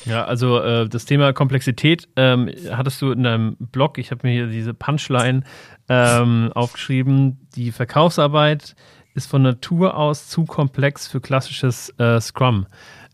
[0.04, 4.32] Ja, also äh, das Thema Komplexität ähm, hattest du in deinem Blog, ich habe mir
[4.32, 5.42] hier diese Punchline
[5.88, 8.76] ähm, aufgeschrieben, die Verkaufsarbeit
[9.14, 12.66] ist von Natur aus zu komplex für klassisches äh, Scrum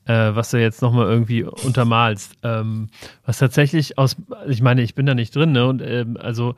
[0.06, 2.36] äh, was du jetzt nochmal irgendwie untermalst.
[2.42, 2.88] Ähm,
[3.24, 4.16] was tatsächlich aus,
[4.48, 5.66] ich meine, ich bin da nicht drin, ne?
[5.66, 6.54] Und ähm, also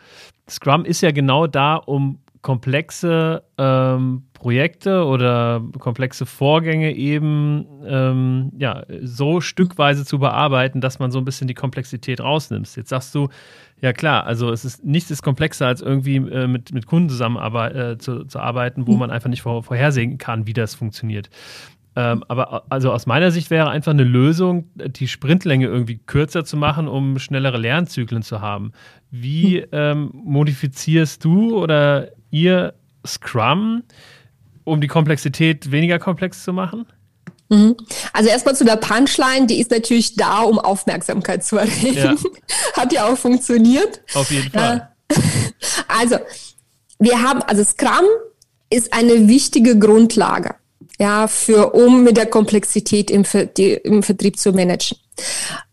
[0.49, 8.85] Scrum ist ja genau da, um komplexe ähm, Projekte oder komplexe Vorgänge eben ähm, ja,
[9.03, 12.77] so stückweise zu bearbeiten, dass man so ein bisschen die Komplexität rausnimmt.
[12.77, 13.31] Jetzt sagst du,
[13.81, 17.39] ja klar, also es ist nichts ist komplexer als irgendwie äh, mit, mit Kunden zusammen
[17.39, 18.99] äh, zu, zu, arbeiten, wo mhm.
[18.99, 21.31] man einfach nicht vor, vorhersehen kann, wie das funktioniert.
[21.97, 26.57] Ähm, aber also aus meiner Sicht wäre einfach eine Lösung, die Sprintlänge irgendwie kürzer zu
[26.57, 28.73] machen, um schnellere Lernzyklen zu haben.
[29.11, 29.69] Wie hm.
[29.73, 32.75] ähm, modifizierst du oder ihr
[33.07, 33.85] Scrum,
[34.65, 36.87] um die Komplexität weniger komplex zu machen?
[37.49, 37.77] Mhm.
[38.13, 41.95] Also erstmal zu der Punchline, die ist natürlich da, um Aufmerksamkeit zu erregen.
[41.95, 42.15] Ja.
[42.75, 44.03] Hat ja auch funktioniert.
[44.15, 44.91] Auf jeden Fall.
[45.87, 46.17] Also,
[46.99, 48.05] wir haben, also Scrum
[48.69, 50.57] ist eine wichtige Grundlage
[50.99, 53.25] ja, für, um mit der Komplexität im,
[53.57, 54.99] die, im Vertrieb zu managen.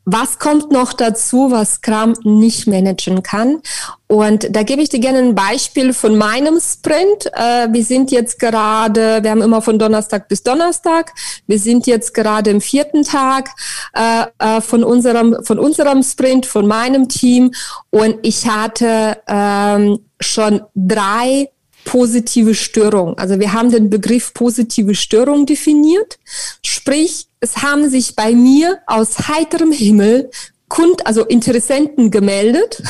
[0.03, 3.61] Was kommt noch dazu, was Scrum nicht managen kann?
[4.07, 7.27] Und da gebe ich dir gerne ein Beispiel von meinem Sprint.
[7.33, 11.13] Äh, wir sind jetzt gerade, wir haben immer von Donnerstag bis Donnerstag.
[11.45, 13.51] Wir sind jetzt gerade im vierten Tag
[13.93, 17.51] äh, äh, von unserem von unserem Sprint, von meinem Team.
[17.91, 21.49] Und ich hatte ähm, schon drei
[21.91, 23.17] positive Störung.
[23.17, 26.19] Also wir haben den Begriff positive Störung definiert.
[26.65, 30.31] Sprich, es haben sich bei mir aus heiterem Himmel
[30.69, 32.81] Kund, also Interessenten gemeldet.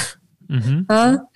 [0.47, 0.85] Mhm.
[0.87, 1.27] Ja,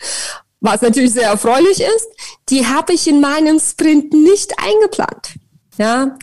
[0.60, 2.08] was natürlich sehr erfreulich ist.
[2.50, 5.34] Die habe ich in meinem Sprint nicht eingeplant.
[5.78, 6.18] Ja,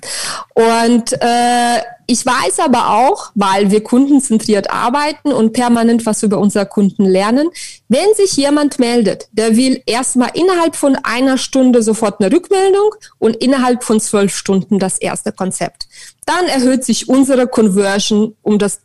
[0.55, 6.67] und äh, ich weiß aber auch, weil wir kundenzentriert arbeiten und permanent was über unsere
[6.67, 7.51] Kunden lernen,
[7.89, 13.37] wenn sich jemand meldet, der will erstmal innerhalb von einer Stunde sofort eine Rückmeldung und
[13.37, 15.87] innerhalb von zwölf Stunden das erste Konzept.
[16.27, 18.81] Dann erhöht sich unsere Conversion um das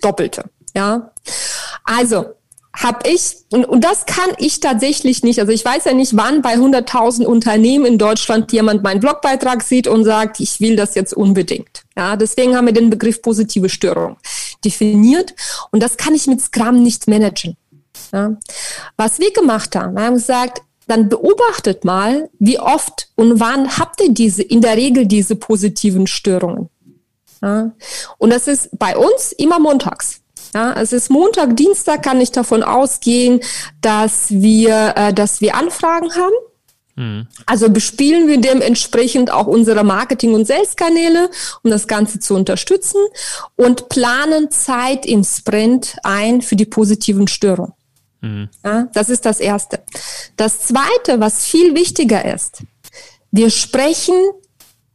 [0.00, 0.44] Doppelte.
[0.74, 1.10] Ja,
[1.84, 2.34] also
[2.74, 6.40] habe ich, und, und das kann ich tatsächlich nicht, also ich weiß ja nicht, wann
[6.40, 11.12] bei 100.000 Unternehmen in Deutschland jemand meinen Blogbeitrag sieht und sagt, ich will das jetzt
[11.12, 11.84] unbedingt.
[11.96, 14.16] Ja, deswegen haben wir den Begriff positive Störung
[14.64, 15.34] definiert
[15.70, 17.56] und das kann ich mit Scrum nicht managen.
[18.12, 18.36] Ja.
[18.96, 24.00] Was wir gemacht haben, wir haben gesagt, dann beobachtet mal, wie oft und wann habt
[24.00, 26.68] ihr diese, in der Regel diese positiven Störungen.
[27.42, 27.72] Ja.
[28.18, 30.21] Und das ist bei uns immer montags.
[30.54, 33.40] Ja, es ist Montag, Dienstag kann ich davon ausgehen,
[33.80, 36.34] dass wir, äh, dass wir Anfragen haben.
[36.94, 37.26] Mhm.
[37.46, 41.30] Also bespielen wir dementsprechend auch unsere Marketing- und Sales-Kanäle,
[41.62, 43.00] um das Ganze zu unterstützen
[43.56, 47.72] und planen Zeit im Sprint ein für die positiven Störungen.
[48.20, 48.48] Mhm.
[48.64, 49.82] Ja, das ist das Erste.
[50.36, 52.62] Das Zweite, was viel wichtiger ist,
[53.30, 54.14] wir sprechen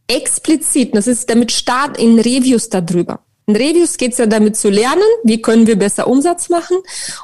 [0.08, 3.20] explizit, das ist damit Start in Reviews darüber.
[3.50, 6.76] In Reviews geht es ja damit zu lernen, wie können wir besser Umsatz machen.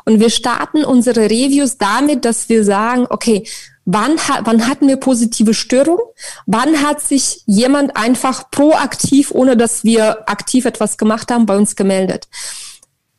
[0.05, 3.45] Und wir starten unsere Reviews damit, dass wir sagen, okay,
[3.83, 6.05] wann, wann hatten wir positive Störungen?
[6.45, 11.75] Wann hat sich jemand einfach proaktiv, ohne dass wir aktiv etwas gemacht haben, bei uns
[11.75, 12.29] gemeldet?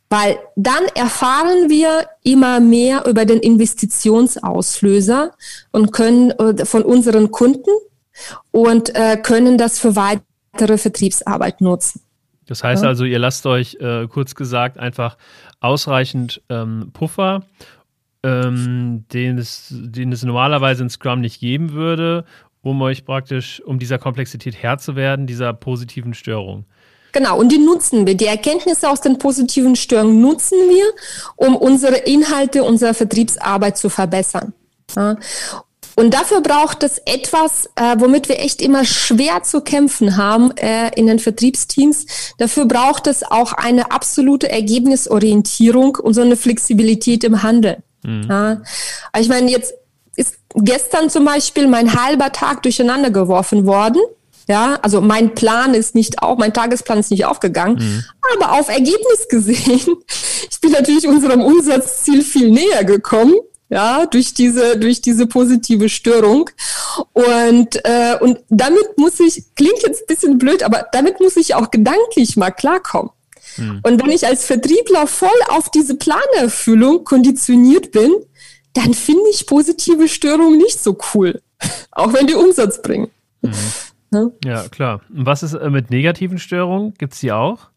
[0.09, 5.33] Weil dann erfahren wir immer mehr über den Investitionsauslöser
[5.73, 7.71] und können äh, von unseren Kunden
[8.51, 12.01] und äh, können das für weitere Vertriebsarbeit nutzen.
[12.47, 12.89] Das heißt ja.
[12.89, 15.17] also, ihr lasst euch äh, kurz gesagt einfach
[15.61, 17.43] ausreichend ähm, Puffer,
[18.23, 22.25] ähm, den, es, den es normalerweise in Scrum nicht geben würde,
[22.63, 26.65] um euch praktisch, um dieser Komplexität Herr zu werden, dieser positiven Störung.
[27.13, 28.17] Genau, und die nutzen wir.
[28.17, 30.85] Die Erkenntnisse aus den positiven Störungen nutzen wir,
[31.37, 34.53] um unsere Inhalte, unsere Vertriebsarbeit zu verbessern.
[34.97, 35.17] Ja.
[35.97, 40.91] Und dafür braucht es etwas, äh, womit wir echt immer schwer zu kämpfen haben äh,
[40.97, 42.07] in den Vertriebsteams.
[42.39, 47.83] Dafür braucht es auch eine absolute Ergebnisorientierung und so eine Flexibilität im Handeln.
[48.03, 48.27] Mhm.
[48.29, 48.63] Ja.
[49.19, 49.75] Ich meine, jetzt
[50.17, 54.03] ist gestern zum Beispiel mein halber Tag durcheinander geworfen worden.
[54.47, 58.05] Ja, also mein Plan ist nicht auf, mein Tagesplan ist nicht aufgegangen, mhm.
[58.35, 59.81] aber auf Ergebnis gesehen,
[60.51, 63.37] ich bin natürlich unserem Umsatzziel viel näher gekommen
[63.75, 66.49] ja, durch diese, durch diese positive Störung.
[67.13, 71.57] Und, äh, und damit muss ich, klingt jetzt ein bisschen blöd, aber damit muss ich
[71.57, 73.11] auch gedanklich mal klarkommen.
[73.57, 73.81] Hm.
[73.83, 78.13] Und wenn ich als Vertriebler voll auf diese Planerfüllung konditioniert bin,
[78.75, 81.43] dann finde ich positive Störungen nicht so cool.
[81.91, 83.11] auch wenn die Umsatz bringen.
[83.43, 83.53] Mhm.
[84.13, 84.31] Ja?
[84.45, 85.01] ja, klar.
[85.13, 86.95] Und was ist äh, mit negativen Störungen?
[86.95, 87.71] Gibt es die auch?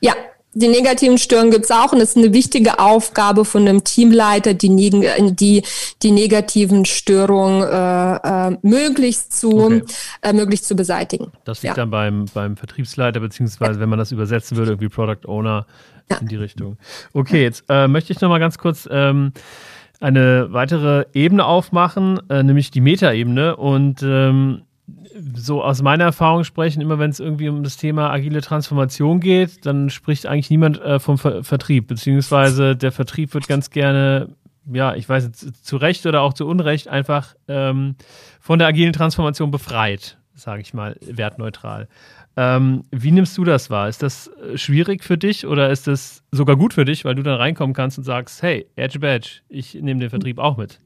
[0.00, 0.12] Ja,
[0.54, 4.68] die negativen Störungen gibt's auch und es ist eine wichtige Aufgabe von einem Teamleiter, die,
[5.30, 5.62] die,
[6.02, 9.82] die negativen Störungen äh, äh, möglichst zu okay.
[10.22, 11.32] äh, möglichst zu beseitigen.
[11.44, 11.82] Das liegt ja.
[11.82, 13.80] dann beim, beim Vertriebsleiter, beziehungsweise ja.
[13.80, 15.66] wenn man das übersetzen würde, irgendwie Product Owner
[16.10, 16.16] ja.
[16.18, 16.78] in die Richtung.
[17.12, 19.32] Okay, jetzt äh, möchte ich nochmal ganz kurz ähm,
[20.00, 23.56] eine weitere Ebene aufmachen, äh, nämlich die Metaebene.
[23.56, 24.62] Und ähm,
[25.34, 29.66] so aus meiner Erfahrung sprechen, immer wenn es irgendwie um das Thema agile Transformation geht,
[29.66, 34.34] dann spricht eigentlich niemand äh, vom Ver Vertrieb, beziehungsweise der Vertrieb wird ganz gerne,
[34.72, 37.96] ja, ich weiß jetzt zu Recht oder auch zu Unrecht, einfach ähm,
[38.40, 41.88] von der agilen Transformation befreit, sage ich mal, wertneutral.
[42.36, 43.88] Ähm, wie nimmst du das wahr?
[43.88, 47.22] Ist das äh, schwierig für dich oder ist das sogar gut für dich, weil du
[47.22, 50.78] dann reinkommen kannst und sagst, hey, Edge Badge, ich nehme den Vertrieb auch mit?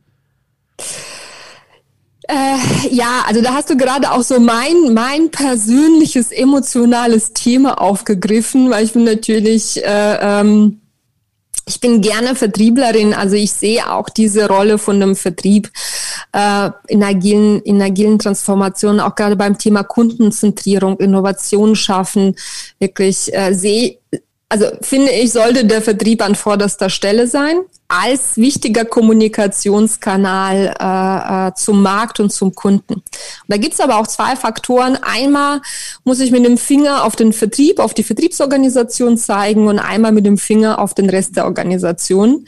[2.29, 2.57] Äh,
[2.91, 8.85] ja, also da hast du gerade auch so mein, mein persönliches emotionales Thema aufgegriffen, weil
[8.85, 10.81] ich bin natürlich, äh, ähm,
[11.67, 15.71] ich bin gerne Vertrieblerin, also ich sehe auch diese Rolle von dem Vertrieb
[16.33, 22.37] äh, in, agilen, in agilen Transformationen, auch gerade beim Thema Kundenzentrierung, Innovation schaffen,
[22.79, 23.99] wirklich äh, sehe
[24.53, 27.61] also finde ich, sollte der Vertrieb an vorderster Stelle sein,
[27.93, 32.95] als wichtiger Kommunikationskanal äh, äh, zum Markt und zum Kunden.
[32.95, 33.05] Und
[33.49, 34.99] da gibt's aber auch zwei Faktoren.
[35.03, 35.61] Einmal
[36.05, 40.25] muss ich mit dem Finger auf den Vertrieb, auf die Vertriebsorganisation zeigen und einmal mit
[40.25, 42.47] dem Finger auf den Rest der Organisation.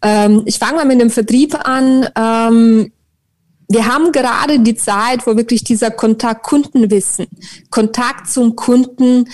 [0.00, 2.08] Ähm, ich fange mal mit dem Vertrieb an.
[2.16, 2.92] Ähm,
[3.68, 7.26] wir haben gerade die Zeit, wo wirklich dieser Kontakt Kundenwissen,
[7.70, 9.28] Kontakt zum Kunden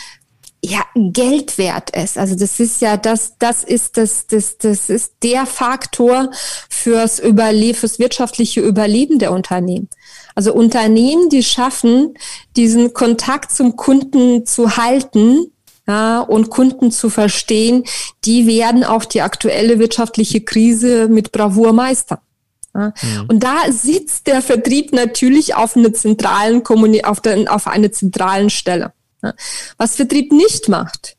[0.64, 2.18] ja Geld wert ist.
[2.18, 6.31] Also das ist ja das, das ist das, das, das ist der Faktor
[6.68, 9.88] fürs Überleben, fürs wirtschaftliche Überleben der Unternehmen.
[10.35, 12.14] Also Unternehmen, die schaffen,
[12.57, 15.50] diesen Kontakt zum Kunden zu halten,
[15.87, 17.85] ja, und Kunden zu verstehen,
[18.24, 22.18] die werden auch die aktuelle wirtschaftliche Krise mit Bravour meistern.
[22.74, 22.94] Ja.
[23.03, 23.27] Mhm.
[23.29, 28.92] Und da sitzt der Vertrieb natürlich auf einer zentralen Kommuni auf, auf einer zentralen Stelle.
[29.76, 31.16] Was Vertrieb nicht macht,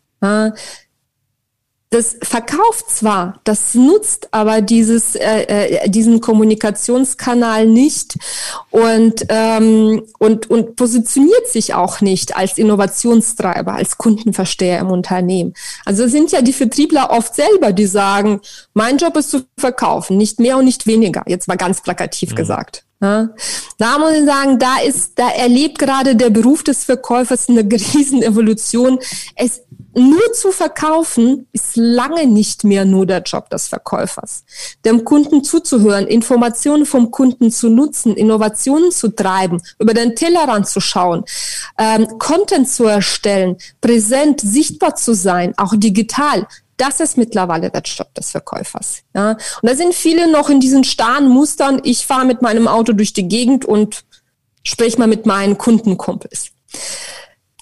[1.91, 8.17] das verkauft zwar, das nutzt aber dieses, äh, äh, diesen Kommunikationskanal nicht
[8.71, 15.53] und, ähm, und, und positioniert sich auch nicht als Innovationstreiber, als Kundenversteher im Unternehmen.
[15.85, 18.41] Also sind ja die Vertriebler oft selber, die sagen,
[18.73, 22.35] mein Job ist zu verkaufen, nicht mehr und nicht weniger, jetzt mal ganz plakativ mhm.
[22.35, 22.84] gesagt.
[23.01, 23.29] Ja.
[23.77, 28.99] Da muss ich sagen, da ist, da erlebt gerade der Beruf des Verkäufers eine Riesenevolution.
[29.35, 29.61] Es
[29.97, 34.43] nur zu verkaufen ist lange nicht mehr nur der Job des Verkäufers.
[34.83, 40.81] Dem Kunden zuzuhören, Informationen vom Kunden zu nutzen, Innovationen zu treiben, über den Tellerrand zu
[40.81, 41.23] schauen,
[41.77, 46.45] ähm, Content zu erstellen, präsent, sichtbar zu sein, auch digital.
[46.77, 49.03] Das ist mittlerweile der Job des Verkäufers.
[49.13, 49.31] Ja?
[49.31, 51.81] Und da sind viele noch in diesen starren Mustern.
[51.83, 54.03] Ich fahre mit meinem Auto durch die Gegend und
[54.63, 56.51] sprich mal mit meinen Kundenkumpels.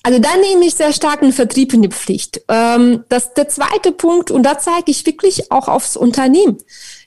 [0.03, 2.41] Also da nehme ich sehr stark einen Vertrieb in die Pflicht.
[2.49, 6.57] Ähm, das der zweite Punkt, und da zeige ich wirklich auch aufs Unternehmen.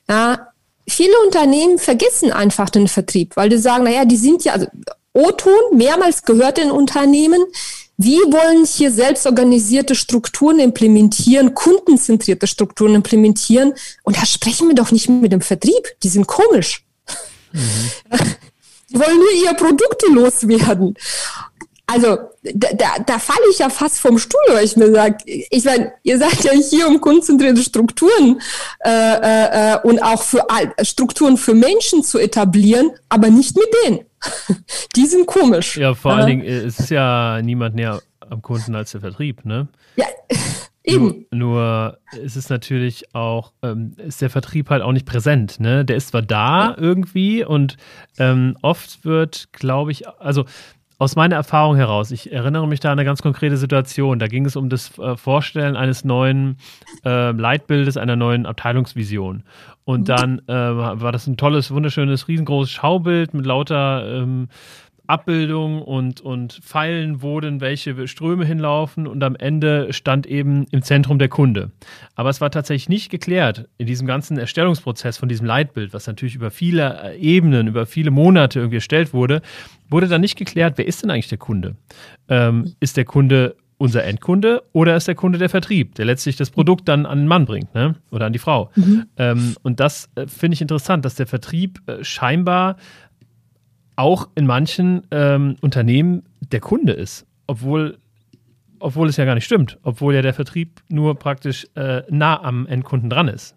[0.09, 0.47] Ja,
[0.89, 4.67] viele Unternehmen vergessen einfach den Vertrieb, weil die sagen, naja, die sind ja, also
[5.13, 7.43] O-Ton mehrmals gehört in Unternehmen,
[7.97, 13.73] wie wollen hier selbstorganisierte Strukturen implementieren, kundenzentrierte Strukturen implementieren?
[14.03, 15.99] Und da sprechen wir doch nicht mit dem Vertrieb.
[16.03, 16.85] Die sind komisch.
[17.51, 17.59] Mhm.
[18.89, 20.95] Die wollen nur ihre Produkte loswerden.
[21.89, 25.63] Also da, da, da falle ich ja fast vom Stuhl, weil ich mir sage, ich
[25.63, 28.41] meine, ihr seid ja hier, um konzentrierte Strukturen
[28.83, 30.45] äh, äh, äh und auch für
[30.81, 33.99] Strukturen für Menschen zu etablieren, aber nicht mit denen.
[34.97, 35.77] Die sind komisch.
[35.77, 39.45] Ja, vor allen Dingen äh, es ist ja niemand näher am Kunden als der Vertrieb,
[39.45, 39.69] ne?
[39.95, 40.05] Ja,
[40.83, 41.25] eben.
[41.31, 45.85] Nur, nur ist es natürlich auch, ähm, ist der Vertrieb halt auch nicht präsent, ne?
[45.85, 46.75] Der ist zwar da ja.
[46.77, 47.77] irgendwie und
[48.17, 50.45] ähm, oft wird, glaube ich, also
[50.99, 54.17] aus meiner Erfahrung heraus, ich erinnere mich da an eine ganz konkrete Situation.
[54.17, 56.57] Da ging es um das äh, Vorstellen eines neuen
[57.05, 59.43] äh, Leitbildes, einer neuen Abteilungsvision.
[59.83, 60.05] Und mhm.
[60.05, 64.49] dann äh, war das ein tolles, wunderschönes, riesengroßes Schaubild mit lauter ähm,
[65.07, 70.81] Abbildungen und, und Pfeilen, wo denn welche Ströme hinlaufen und am Ende stand eben im
[70.81, 71.71] Zentrum der Kunde.
[72.15, 76.35] Aber es war tatsächlich nicht geklärt in diesem ganzen Erstellungsprozess von diesem Leitbild, was natürlich
[76.35, 79.41] über viele äh, Ebenen, über viele Monate irgendwie erstellt wurde,
[79.89, 81.75] wurde dann nicht geklärt, wer ist denn eigentlich der Kunde?
[82.27, 86.49] Ähm, ist der Kunde unser Endkunde oder ist der Kunde der Vertrieb, der letztlich das
[86.49, 87.95] Produkt dann an den Mann bringt ne?
[88.11, 88.71] oder an die Frau?
[88.75, 89.05] Mhm.
[89.17, 92.77] Ähm, und das äh, finde ich interessant, dass der Vertrieb äh, scheinbar
[93.97, 97.97] auch in manchen ähm, Unternehmen der Kunde ist, obwohl
[98.79, 102.67] obwohl es ja gar nicht stimmt, obwohl ja der Vertrieb nur praktisch äh, nah am
[102.67, 103.55] Endkunden dran ist.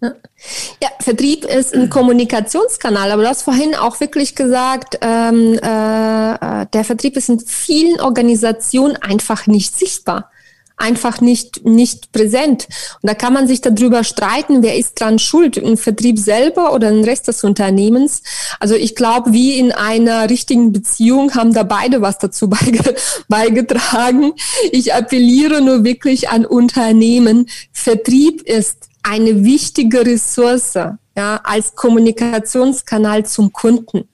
[0.00, 6.84] Ja, Vertrieb ist ein Kommunikationskanal, aber du hast vorhin auch wirklich gesagt, ähm, äh, der
[6.84, 10.30] Vertrieb ist in vielen Organisationen einfach nicht sichtbar
[10.78, 12.68] einfach nicht, nicht präsent.
[13.02, 16.88] Und da kann man sich darüber streiten, wer ist dran schuld, im Vertrieb selber oder
[16.88, 18.22] im Rest des Unternehmens.
[18.60, 22.94] Also ich glaube, wie in einer richtigen Beziehung haben da beide was dazu beige
[23.28, 24.32] beigetragen.
[24.72, 27.48] Ich appelliere nur wirklich an Unternehmen.
[27.72, 34.08] Vertrieb ist eine wichtige Ressource, ja, als Kommunikationskanal zum Kunden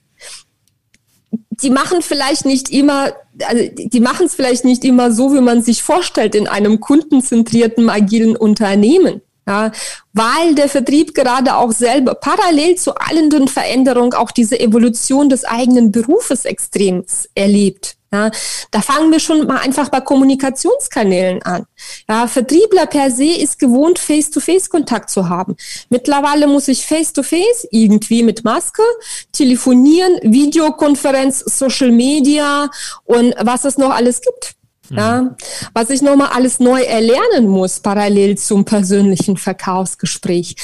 [1.63, 5.63] die machen vielleicht nicht immer, also die machen es vielleicht nicht immer so, wie man
[5.63, 9.21] sich vorstellt in einem kundenzentrierten, agilen Unternehmen.
[9.47, 9.73] Ja,
[10.15, 15.45] weil der Vertrieb gerade auch selber parallel zu allen den Veränderungen auch diese Evolution des
[15.45, 17.97] eigenen Berufes extrem erlebt.
[18.15, 18.31] Ja,
[18.71, 21.67] da fangen wir schon mal einfach bei Kommunikationskanälen an.
[22.09, 25.57] Ja, Vertriebler per se ist gewohnt, Face-to-Face-Kontakt zu haben.
[25.89, 28.85] Mittlerweile muss ich Face-to-Face -face irgendwie mit Maske
[29.33, 32.71] telefonieren, Videokonferenz, Social Media
[33.05, 34.55] und was es noch alles gibt.
[34.91, 35.35] Ja, mhm.
[35.73, 40.57] was ich nochmal alles neu erlernen muss, parallel zum persönlichen Verkaufsgespräch.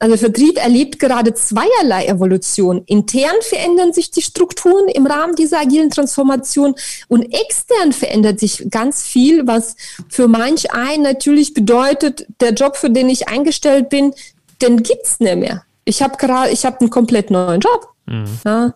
[0.00, 2.82] Also Vertrieb erlebt gerade zweierlei Evolution.
[2.86, 6.74] Intern verändern sich die Strukturen im Rahmen dieser agilen Transformation
[7.06, 9.76] und extern verändert sich ganz viel, was
[10.08, 14.12] für manch einen natürlich bedeutet, der Job, für den ich eingestellt bin,
[14.60, 15.62] den gibt's nicht mehr.
[15.84, 17.88] Ich habe gerade, ich habe einen komplett neuen Job.
[18.06, 18.26] Mhm.
[18.44, 18.74] Ja,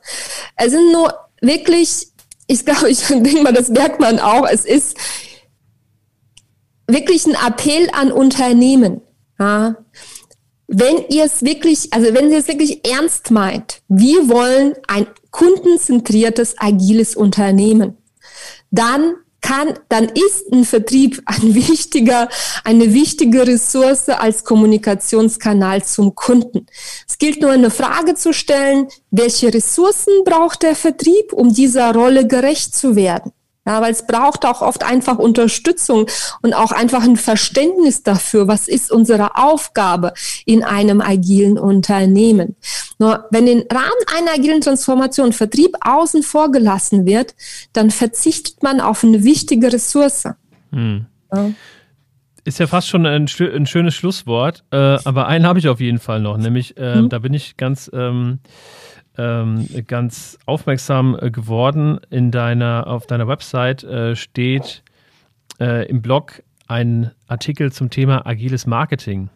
[0.57, 2.12] es sind nur wirklich
[2.47, 4.47] ich glaube, ich denke mal, das merkt man auch.
[4.47, 4.97] Es ist
[6.87, 9.01] wirklich ein Appell an Unternehmen.
[9.39, 9.77] Ja.
[10.67, 16.55] Wenn ihr es wirklich, also wenn ihr es wirklich ernst meint, wir wollen ein kundenzentriertes,
[16.59, 17.99] agiles Unternehmen,
[18.71, 22.29] dann kann, dann ist ein Vertrieb ein wichtiger,
[22.65, 26.67] eine wichtige Ressource als Kommunikationskanal zum Kunden.
[27.07, 32.27] Es gilt nur eine Frage zu stellen, welche Ressourcen braucht der Vertrieb, um dieser Rolle
[32.27, 33.33] gerecht zu werden?
[33.65, 36.07] Ja, weil es braucht auch oft einfach Unterstützung
[36.43, 42.57] und auch einfach ein Verständnis dafür, was ist unsere Aufgabe in einem agilen Unternehmen.
[42.99, 47.37] Nur wenn im Rahmen einer agilen Transformation Vertrieb außen vor gelassen wird,
[47.73, 50.29] dann verzichtet man auf eine wichtige Ressource.
[50.73, 51.07] Hm.
[51.33, 51.51] Ja.
[52.45, 56.01] Ist ja fast schon ein, ein schönes Schlusswort, äh, aber einen habe ich auf jeden
[56.01, 57.09] Fall noch, nämlich äh, hm.
[57.09, 58.41] da bin ich ganz ähm,
[59.19, 62.01] ähm, ganz aufmerksam äh, geworden.
[62.11, 64.83] In deiner, auf deiner Website äh, steht
[65.61, 69.29] äh, im Blog ein Artikel zum Thema agiles Marketing.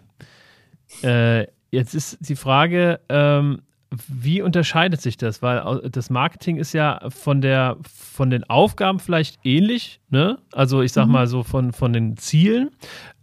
[1.03, 3.61] Äh, jetzt ist die Frage, ähm,
[4.09, 5.43] wie unterscheidet sich das?
[5.43, 10.39] Weil das Marketing ist ja von der von den Aufgaben vielleicht ähnlich, ne?
[10.53, 11.13] Also ich sag mhm.
[11.13, 12.71] mal so von, von den Zielen.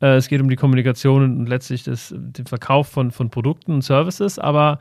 [0.01, 3.81] Äh, es geht um die Kommunikation und letztlich das, den Verkauf von, von Produkten und
[3.81, 4.79] Services, aber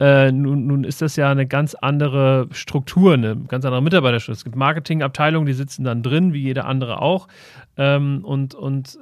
[0.00, 4.36] äh, nun, nun, ist das ja eine ganz andere Struktur, eine ganz andere Mitarbeiterstruktur.
[4.38, 7.28] Es gibt Marketingabteilungen, die sitzen dann drin, wie jeder andere auch,
[7.76, 8.98] ähm, und, und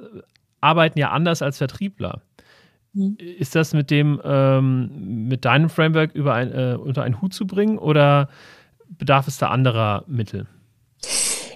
[0.59, 2.21] arbeiten ja anders als Vertriebler.
[2.93, 3.17] Mhm.
[3.19, 7.47] Ist das mit dem, ähm, mit deinem Framework über ein, äh, unter einen Hut zu
[7.47, 8.29] bringen oder
[8.89, 10.47] bedarf es da anderer Mittel?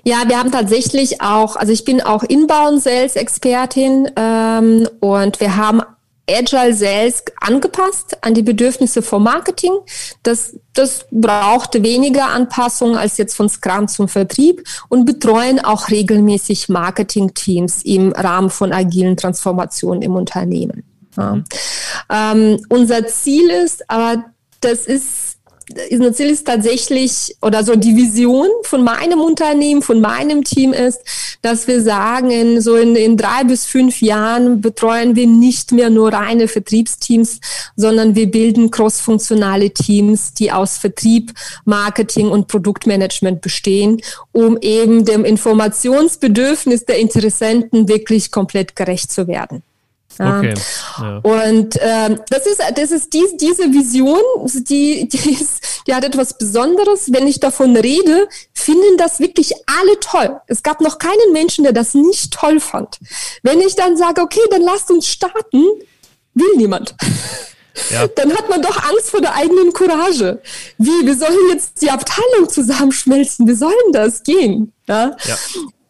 [0.04, 5.58] Ja, wir haben tatsächlich auch, also ich bin auch Inbound Sales Expertin ähm, und wir
[5.58, 5.82] haben
[6.30, 9.74] Agile Sales angepasst an die Bedürfnisse vom Marketing.
[10.24, 16.70] Das, das brauchte weniger Anpassung als jetzt von Scrum zum Vertrieb und betreuen auch regelmäßig
[16.70, 20.84] Marketing-Teams im Rahmen von agilen Transformationen im Unternehmen.
[21.16, 21.44] Ja.
[22.10, 24.26] Ähm, unser Ziel ist, aber
[24.62, 25.35] das ist
[25.92, 31.02] unser Ziel ist tatsächlich, oder so die Vision von meinem Unternehmen, von meinem Team ist,
[31.42, 35.90] dass wir sagen, in, so in, in drei bis fünf Jahren betreuen wir nicht mehr
[35.90, 37.40] nur reine Vertriebsteams,
[37.76, 41.34] sondern wir bilden crossfunktionale Teams, die aus Vertrieb,
[41.66, 44.02] Marketing und Produktmanagement bestehen,
[44.32, 49.64] um eben dem Informationsbedürfnis der Interessenten wirklich komplett gerecht zu werden.
[50.20, 50.54] Okay.
[51.00, 51.18] Ja.
[51.18, 54.20] Und ähm, das ist, das ist die, diese Vision,
[54.70, 57.12] die, die, ist, die hat etwas Besonderes.
[57.12, 60.40] Wenn ich davon rede, finden das wirklich alle toll.
[60.48, 63.00] Es gab noch keinen Menschen, der das nicht toll fand.
[63.44, 65.64] Wenn ich dann sage, okay, dann lasst uns starten,
[66.34, 66.96] will niemand.
[67.92, 68.08] Ja.
[68.16, 70.42] Dann hat man doch Angst vor der eigenen Courage.
[70.78, 73.46] Wie, wir sollen jetzt die Abteilung zusammenschmelzen?
[73.48, 74.72] Wie soll denn das gehen?
[74.88, 75.18] Ja?
[75.26, 75.38] ja.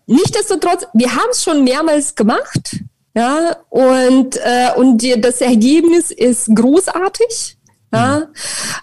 [0.08, 2.80] Nichtsdestotrotz, wir haben es schon mehrmals gemacht.
[3.16, 7.58] Ja, und, äh, und die, das Ergebnis ist großartig.
[7.94, 8.26] Ja, mhm.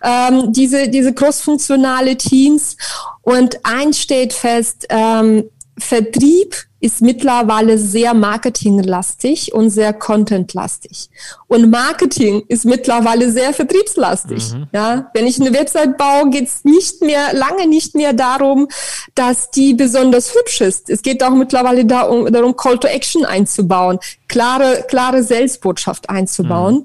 [0.03, 2.76] ähm, diese, diese crossfunktionale Teams.
[3.20, 11.09] Und eins steht fest, ähm, Vertrieb ist mittlerweile sehr marketinglastig und sehr contentlastig.
[11.47, 14.53] Und Marketing ist mittlerweile sehr vertriebslastig.
[14.53, 14.66] Mhm.
[14.73, 18.68] Ja, wenn ich eine Website baue, geht es nicht mehr, lange nicht mehr darum,
[19.14, 20.91] dass die besonders hübsch ist.
[20.91, 23.99] Es geht auch mittlerweile darum, darum Call to Action einzubauen,
[24.29, 26.85] klare, klare Selbstbotschaft einzubauen.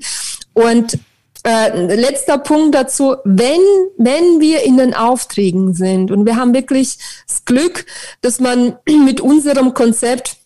[0.54, 0.62] Mhm.
[0.64, 1.00] Und
[1.46, 3.62] äh, letzter Punkt dazu, wenn,
[3.98, 7.86] wenn wir in den Aufträgen sind und wir haben wirklich das Glück,
[8.22, 10.38] dass man mit unserem Konzept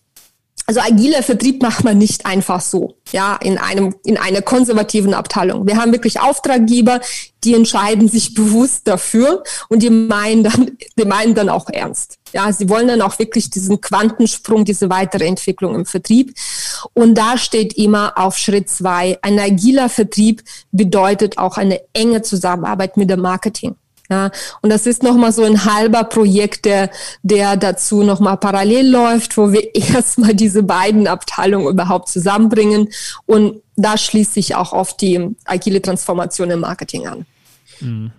[0.66, 5.66] also agiler Vertrieb macht man nicht einfach so, ja, in einem, in einer konservativen Abteilung.
[5.66, 7.00] Wir haben wirklich Auftraggeber,
[7.42, 12.18] die entscheiden sich bewusst dafür und die meinen dann, die meinen dann auch ernst.
[12.32, 16.34] Ja, sie wollen dann auch wirklich diesen Quantensprung, diese weitere Entwicklung im Vertrieb.
[16.94, 19.18] Und da steht immer auf Schritt zwei.
[19.20, 23.74] Ein agiler Vertrieb bedeutet auch eine enge Zusammenarbeit mit dem Marketing.
[24.12, 26.90] Ja, und das ist nochmal so ein halber Projekt, der,
[27.22, 32.90] der dazu nochmal parallel läuft, wo wir erstmal diese beiden Abteilungen überhaupt zusammenbringen.
[33.24, 37.24] Und da schließt sich auch auf die agile Transformation im Marketing an.
[37.80, 38.12] Mhm.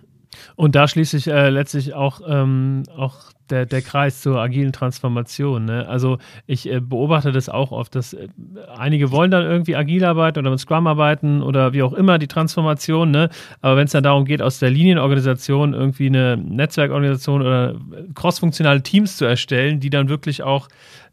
[0.56, 5.64] Und da schließt sich äh, letztlich auch, ähm, auch der, der Kreis zur agilen Transformation.
[5.64, 5.86] Ne?
[5.88, 8.28] Also ich äh, beobachte das auch oft, dass äh,
[8.76, 12.26] einige wollen dann irgendwie agil arbeiten oder mit Scrum arbeiten oder wie auch immer die
[12.26, 13.10] Transformation.
[13.10, 13.28] Ne?
[13.60, 17.76] Aber wenn es dann darum geht, aus der Linienorganisation irgendwie eine Netzwerkorganisation oder
[18.14, 20.68] crossfunktionale Teams zu erstellen, die dann wirklich auch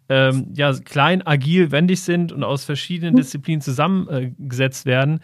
[0.10, 5.22] ähm, ja, klein, agil, wendig sind und aus verschiedenen Disziplinen zusammengesetzt werden,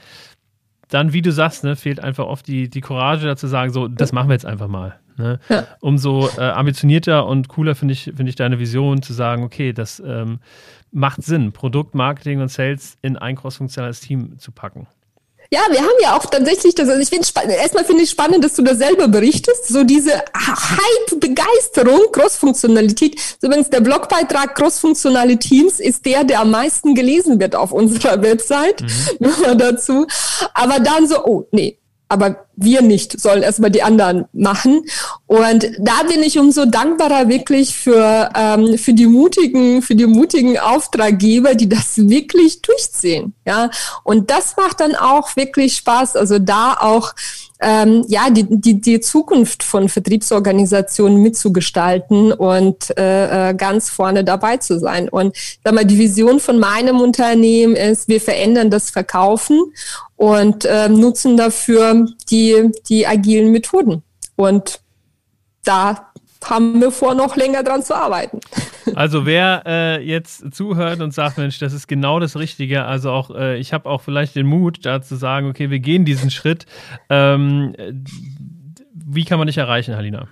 [0.90, 4.14] dann, wie du sagst, ne, fehlt einfach oft die, die Courage dazu sagen, so, das
[4.14, 4.98] machen wir jetzt einfach mal.
[5.18, 5.40] Ne?
[5.50, 5.68] Ja.
[5.80, 10.02] Umso äh, ambitionierter und cooler finde ich, find ich deine Vision zu sagen, okay, das
[10.06, 10.40] ähm,
[10.92, 14.88] macht Sinn, Produkt, Marketing und Sales in ein crossfunktionales Team zu packen.
[15.50, 18.56] Ja, wir haben ja auch tatsächlich das, also ich finde erstmal finde ich spannend, dass
[18.56, 23.18] du das selber berichtest, so diese Hype, Begeisterung, Crossfunktionalität.
[23.42, 28.82] Übrigens der Blogbeitrag Crossfunktionale Teams ist der, der am meisten gelesen wird auf unserer Website,
[28.82, 29.58] mhm.
[29.58, 30.06] dazu.
[30.54, 31.77] Aber dann so, oh, nee,
[32.10, 34.84] aber wir nicht, sollen erstmal die anderen machen.
[35.26, 40.58] Und da bin ich umso dankbarer wirklich für, ähm, für die mutigen, für die mutigen
[40.58, 43.34] Auftraggeber, die das wirklich durchziehen.
[43.46, 43.70] Ja,
[44.04, 46.16] und das macht dann auch wirklich Spaß.
[46.16, 47.14] Also da auch
[47.60, 54.58] ähm, ja, die, die, die Zukunft von Vertriebsorganisationen mitzugestalten und äh, äh, ganz vorne dabei
[54.58, 55.10] zu sein.
[55.10, 59.74] Und sag mal, die Vision von meinem Unternehmen ist, wir verändern das Verkaufen
[60.16, 64.04] und äh, nutzen dafür die, die agilen Methoden.
[64.36, 64.82] Und
[65.64, 66.07] da
[66.46, 68.40] haben wir vor, noch länger dran zu arbeiten.
[68.96, 73.36] Also wer äh, jetzt zuhört und sagt, Mensch, das ist genau das Richtige, also auch
[73.36, 76.66] äh, ich habe auch vielleicht den Mut, da zu sagen, okay, wir gehen diesen Schritt.
[77.10, 77.76] Ähm,
[78.94, 80.30] wie kann man dich erreichen, Halina?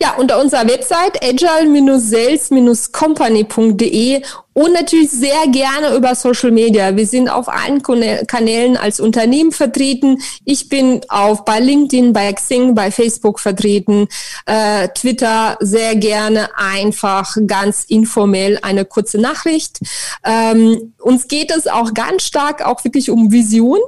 [0.00, 4.22] Ja, unter unserer Website agile-sales-company.de
[4.58, 6.96] und natürlich sehr gerne über Social Media.
[6.96, 10.18] Wir sind auf allen Kanälen als Unternehmen vertreten.
[10.44, 14.08] Ich bin auf bei LinkedIn, bei Xing, bei Facebook vertreten,
[14.46, 19.78] äh, Twitter sehr gerne einfach ganz informell eine kurze Nachricht.
[20.24, 23.78] Ähm, uns geht es auch ganz stark auch wirklich um Vision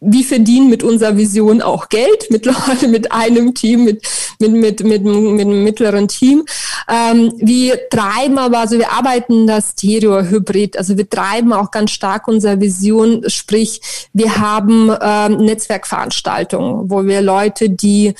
[0.00, 4.06] wir verdienen mit unserer Vision auch Geld, mittlerweile mit einem Team, mit,
[4.38, 6.44] mit, mit, mit, mit einem mittleren Team.
[6.88, 12.28] Ähm, wir treiben aber, also wir arbeiten das Stereo-Hybrid, also wir treiben auch ganz stark
[12.28, 13.80] unsere Vision, sprich,
[14.12, 18.14] wir haben ähm, Netzwerkveranstaltungen, wo wir Leute, die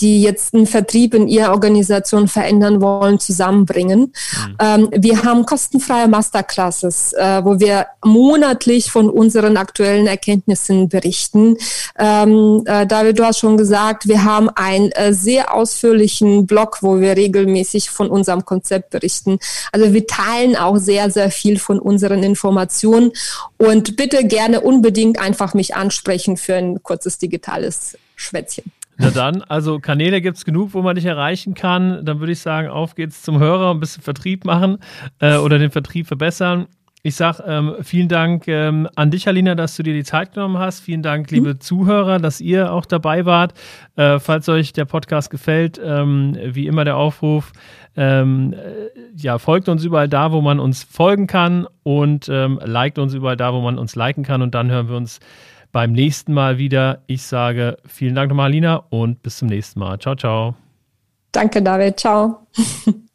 [0.00, 4.00] die jetzt einen Vertrieb in ihrer Organisation verändern wollen, zusammenbringen.
[4.00, 4.56] Mhm.
[4.60, 11.56] Ähm, wir haben kostenfreie Masterclasses, äh, wo wir monatlich von unseren aktuellen Erkenntnissen berichten.
[11.98, 17.00] Ähm, äh, David, du hast schon gesagt, wir haben einen äh, sehr ausführlichen Blog, wo
[17.00, 19.38] wir regelmäßig von unserem Konzept berichten.
[19.72, 23.12] Also wir teilen auch sehr, sehr viel von unseren Informationen
[23.56, 28.72] und bitte gerne unbedingt einfach mich ansprechen für ein kurzes digitales Schwätzchen.
[28.98, 32.04] Na dann, also Kanäle gibt es genug, wo man dich erreichen kann.
[32.04, 34.78] Dann würde ich sagen, auf geht's zum Hörer, ein bisschen Vertrieb machen
[35.20, 36.66] äh, oder den Vertrieb verbessern.
[37.04, 40.58] Ich sage ähm, vielen Dank ähm, an dich, Alina, dass du dir die Zeit genommen
[40.58, 40.80] hast.
[40.80, 41.60] Vielen Dank, liebe mhm.
[41.60, 43.54] Zuhörer, dass ihr auch dabei wart.
[43.94, 47.52] Äh, falls euch der Podcast gefällt, ähm, wie immer der Aufruf,
[47.96, 52.98] ähm, äh, ja, folgt uns überall da, wo man uns folgen kann und ähm, liked
[52.98, 54.42] uns überall da, wo man uns liken kann.
[54.42, 55.20] Und dann hören wir uns
[55.72, 57.02] beim nächsten Mal wieder.
[57.06, 59.98] Ich sage vielen Dank nochmal, Alina, und bis zum nächsten Mal.
[59.98, 60.54] Ciao, ciao.
[61.32, 61.98] Danke, David.
[61.98, 62.46] Ciao.